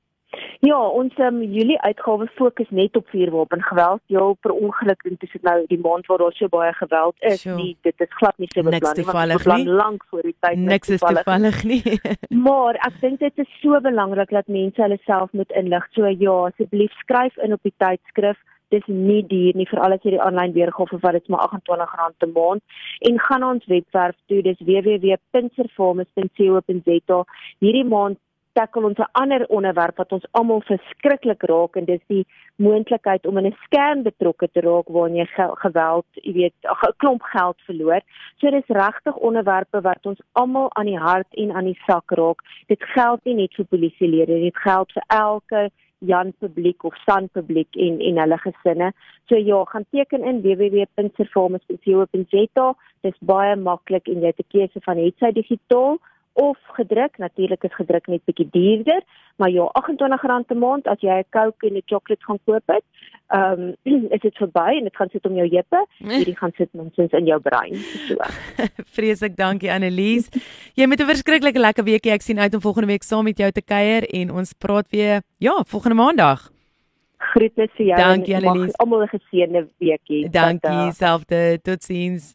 Ja, 0.64 0.78
ons 0.78 1.12
um, 1.18 1.42
Julie 1.42 1.80
uitgawe 1.80 2.26
fokus 2.38 2.70
net 2.70 2.96
op 2.96 3.08
vuurwapen 3.12 3.62
geweld. 3.62 4.00
Ja, 4.06 4.32
per 4.40 4.50
ongeluk 4.50 5.02
en 5.04 5.16
dis 5.18 5.34
nou 5.42 5.64
die 5.68 5.78
maand 5.78 6.06
waar 6.06 6.18
daar 6.18 6.32
so 6.32 6.48
baie 6.48 6.72
geweld 6.72 7.14
is, 7.18 7.40
sure. 7.40 7.56
nie 7.56 7.76
dit 7.82 8.06
is 8.06 8.16
glad 8.20 8.38
nie 8.38 8.48
so 8.52 8.62
beplan 8.62 8.96
nie. 8.96 9.04
Dit 9.04 9.56
is 9.56 9.74
lank 9.82 10.04
voor 10.10 10.22
die 10.22 10.36
tyd. 10.40 10.58
Niks 10.58 10.88
is 10.88 11.00
toevallig 11.00 11.64
nie. 11.64 12.00
maar 12.46 12.80
ek 12.88 12.96
dink 13.00 13.20
dit 13.20 13.44
is 13.44 13.60
so 13.60 13.80
belangrik 13.84 14.30
dat 14.30 14.48
mense 14.48 14.82
hulle 14.82 14.98
self 15.04 15.32
moet 15.32 15.52
inlig. 15.52 15.86
So 15.92 16.08
ja, 16.08 16.40
asseblief 16.48 16.96
skryf 17.04 17.36
in 17.44 17.52
op 17.52 17.62
die 17.62 17.76
tydskrif 17.76 18.40
dis 18.74 18.86
nie 18.88 19.22
duur 19.30 19.54
nie 19.58 19.68
vir 19.70 19.80
alles 19.86 20.02
hierdie 20.02 20.24
aanlyn 20.24 20.56
weergawe 20.56 20.88
vir 20.90 21.00
wat 21.04 21.16
dit 21.18 21.28
maar 21.32 21.44
R28 21.46 22.22
'n 22.26 22.34
maand 22.38 22.62
en 23.08 23.14
gaan 23.26 23.44
ons 23.52 23.64
webwerf 23.72 24.18
toe 24.28 24.40
dis 24.48 24.60
www.pinserformis.co.za 24.70 27.18
hierdie 27.64 27.88
maand 27.96 28.18
tackle 28.54 28.86
ons 28.86 28.98
'n 28.98 29.12
ander 29.12 29.46
onderwerp 29.48 29.96
wat 29.96 30.12
ons 30.12 30.26
almal 30.30 30.62
verskriklik 30.70 31.42
raak 31.42 31.76
en 31.76 31.84
dis 31.84 32.00
die 32.06 32.26
moontlikheid 32.56 33.26
om 33.26 33.38
in 33.38 33.46
'n 33.46 33.56
skerm 33.64 34.02
betrokke 34.02 34.48
te 34.52 34.60
raak 34.60 34.88
waarin 34.88 35.16
jy 35.16 35.26
geweld, 35.64 36.06
jy 36.14 36.32
weet, 36.32 36.54
'n 36.62 36.92
klomp 36.96 37.22
geld 37.22 37.56
verloor. 37.66 38.00
So 38.38 38.50
dis 38.50 38.66
regtig 38.66 39.16
onderwerpe 39.16 39.80
wat 39.80 40.06
ons 40.06 40.20
almal 40.32 40.74
aan 40.74 40.86
die 40.86 40.98
hart 40.98 41.34
en 41.34 41.52
aan 41.52 41.64
die 41.64 41.78
sak 41.86 42.10
raak. 42.10 42.40
Dit 42.66 42.82
geld 42.82 43.24
nie 43.24 43.34
net 43.34 43.54
vir 43.54 43.64
polisielede, 43.64 44.40
dit 44.40 44.56
geld 44.56 44.92
vir 44.92 45.02
elke 45.06 45.70
Jan 45.98 46.32
publiek 46.38 46.84
of 46.84 46.94
San 47.06 47.28
publiek 47.32 47.76
en 47.76 48.00
en 48.00 48.18
hulle 48.18 48.38
gesinne. 48.38 48.92
So 49.28 49.36
ja, 49.36 49.64
gaan 49.64 49.84
teken 49.90 50.24
in 50.24 50.42
www.serformis.co.za. 50.42 52.74
Dis 53.00 53.18
baie 53.20 53.56
maklik 53.56 54.08
en 54.08 54.20
jy 54.20 54.26
het 54.26 54.38
'n 54.38 54.44
keuse 54.48 54.80
van 54.80 54.98
hetsy 54.98 55.32
digitaal 55.32 55.98
of 56.34 56.58
gedruk. 56.76 57.18
Natuurlik 57.18 57.62
is 57.62 57.74
gedruk 57.74 58.06
net 58.06 58.24
bietjie 58.24 58.48
duurder, 58.50 59.02
maar 59.36 59.50
ja, 59.50 59.70
R28 59.80 60.52
'n 60.54 60.58
maand 60.58 60.86
as 60.86 61.00
jy 61.00 61.18
'n 61.18 61.24
Coke 61.30 61.66
en 61.66 61.76
'n 61.76 61.82
chocolate 61.86 62.24
gaan 62.24 62.38
koop 62.44 62.62
het. 62.66 62.84
Ehm 63.26 63.60
um, 63.60 63.74
is 64.14 64.20
dit 64.20 64.36
verby 64.36 64.76
en 64.76 64.82
dit 64.82 64.96
gaan 64.96 65.08
sit 65.12 65.26
om 65.26 65.34
jou 65.34 65.48
heupe, 65.48 65.86
hierdie 65.98 66.36
gaan 66.36 66.52
sit 66.56 66.68
minstens 66.72 67.12
in 67.12 67.24
jou 67.24 67.40
brein. 67.40 67.74
So. 67.74 68.16
Vreeslik 68.96 69.36
dankie 69.36 69.72
Annelies. 69.72 70.28
Jy 70.74 70.86
moet 70.86 71.00
'n 71.00 71.06
verskriklike 71.06 71.58
lekker 71.58 71.84
weekie. 71.84 72.12
Ek 72.12 72.22
sien 72.22 72.38
uit 72.38 72.54
om 72.54 72.60
volgende 72.60 72.88
week 72.88 73.02
saam 73.02 73.24
met 73.24 73.38
jou 73.38 73.50
te 73.50 73.62
kuier 73.62 74.08
en 74.08 74.30
ons 74.30 74.52
praat 74.52 74.88
weer 74.90 75.22
ja, 75.38 75.64
volgende 75.66 75.96
maandag. 75.96 76.50
Groete 77.16 77.68
vir 77.76 77.86
jou. 77.86 77.96
Dankie 77.96 78.36
Annelies. 78.36 78.76
Almal 78.76 79.02
'n 79.02 79.08
geseënde 79.08 79.68
weekie. 79.78 80.30
Dankie 80.30 80.92
selfde. 80.92 81.58
Totsiens. 81.62 82.34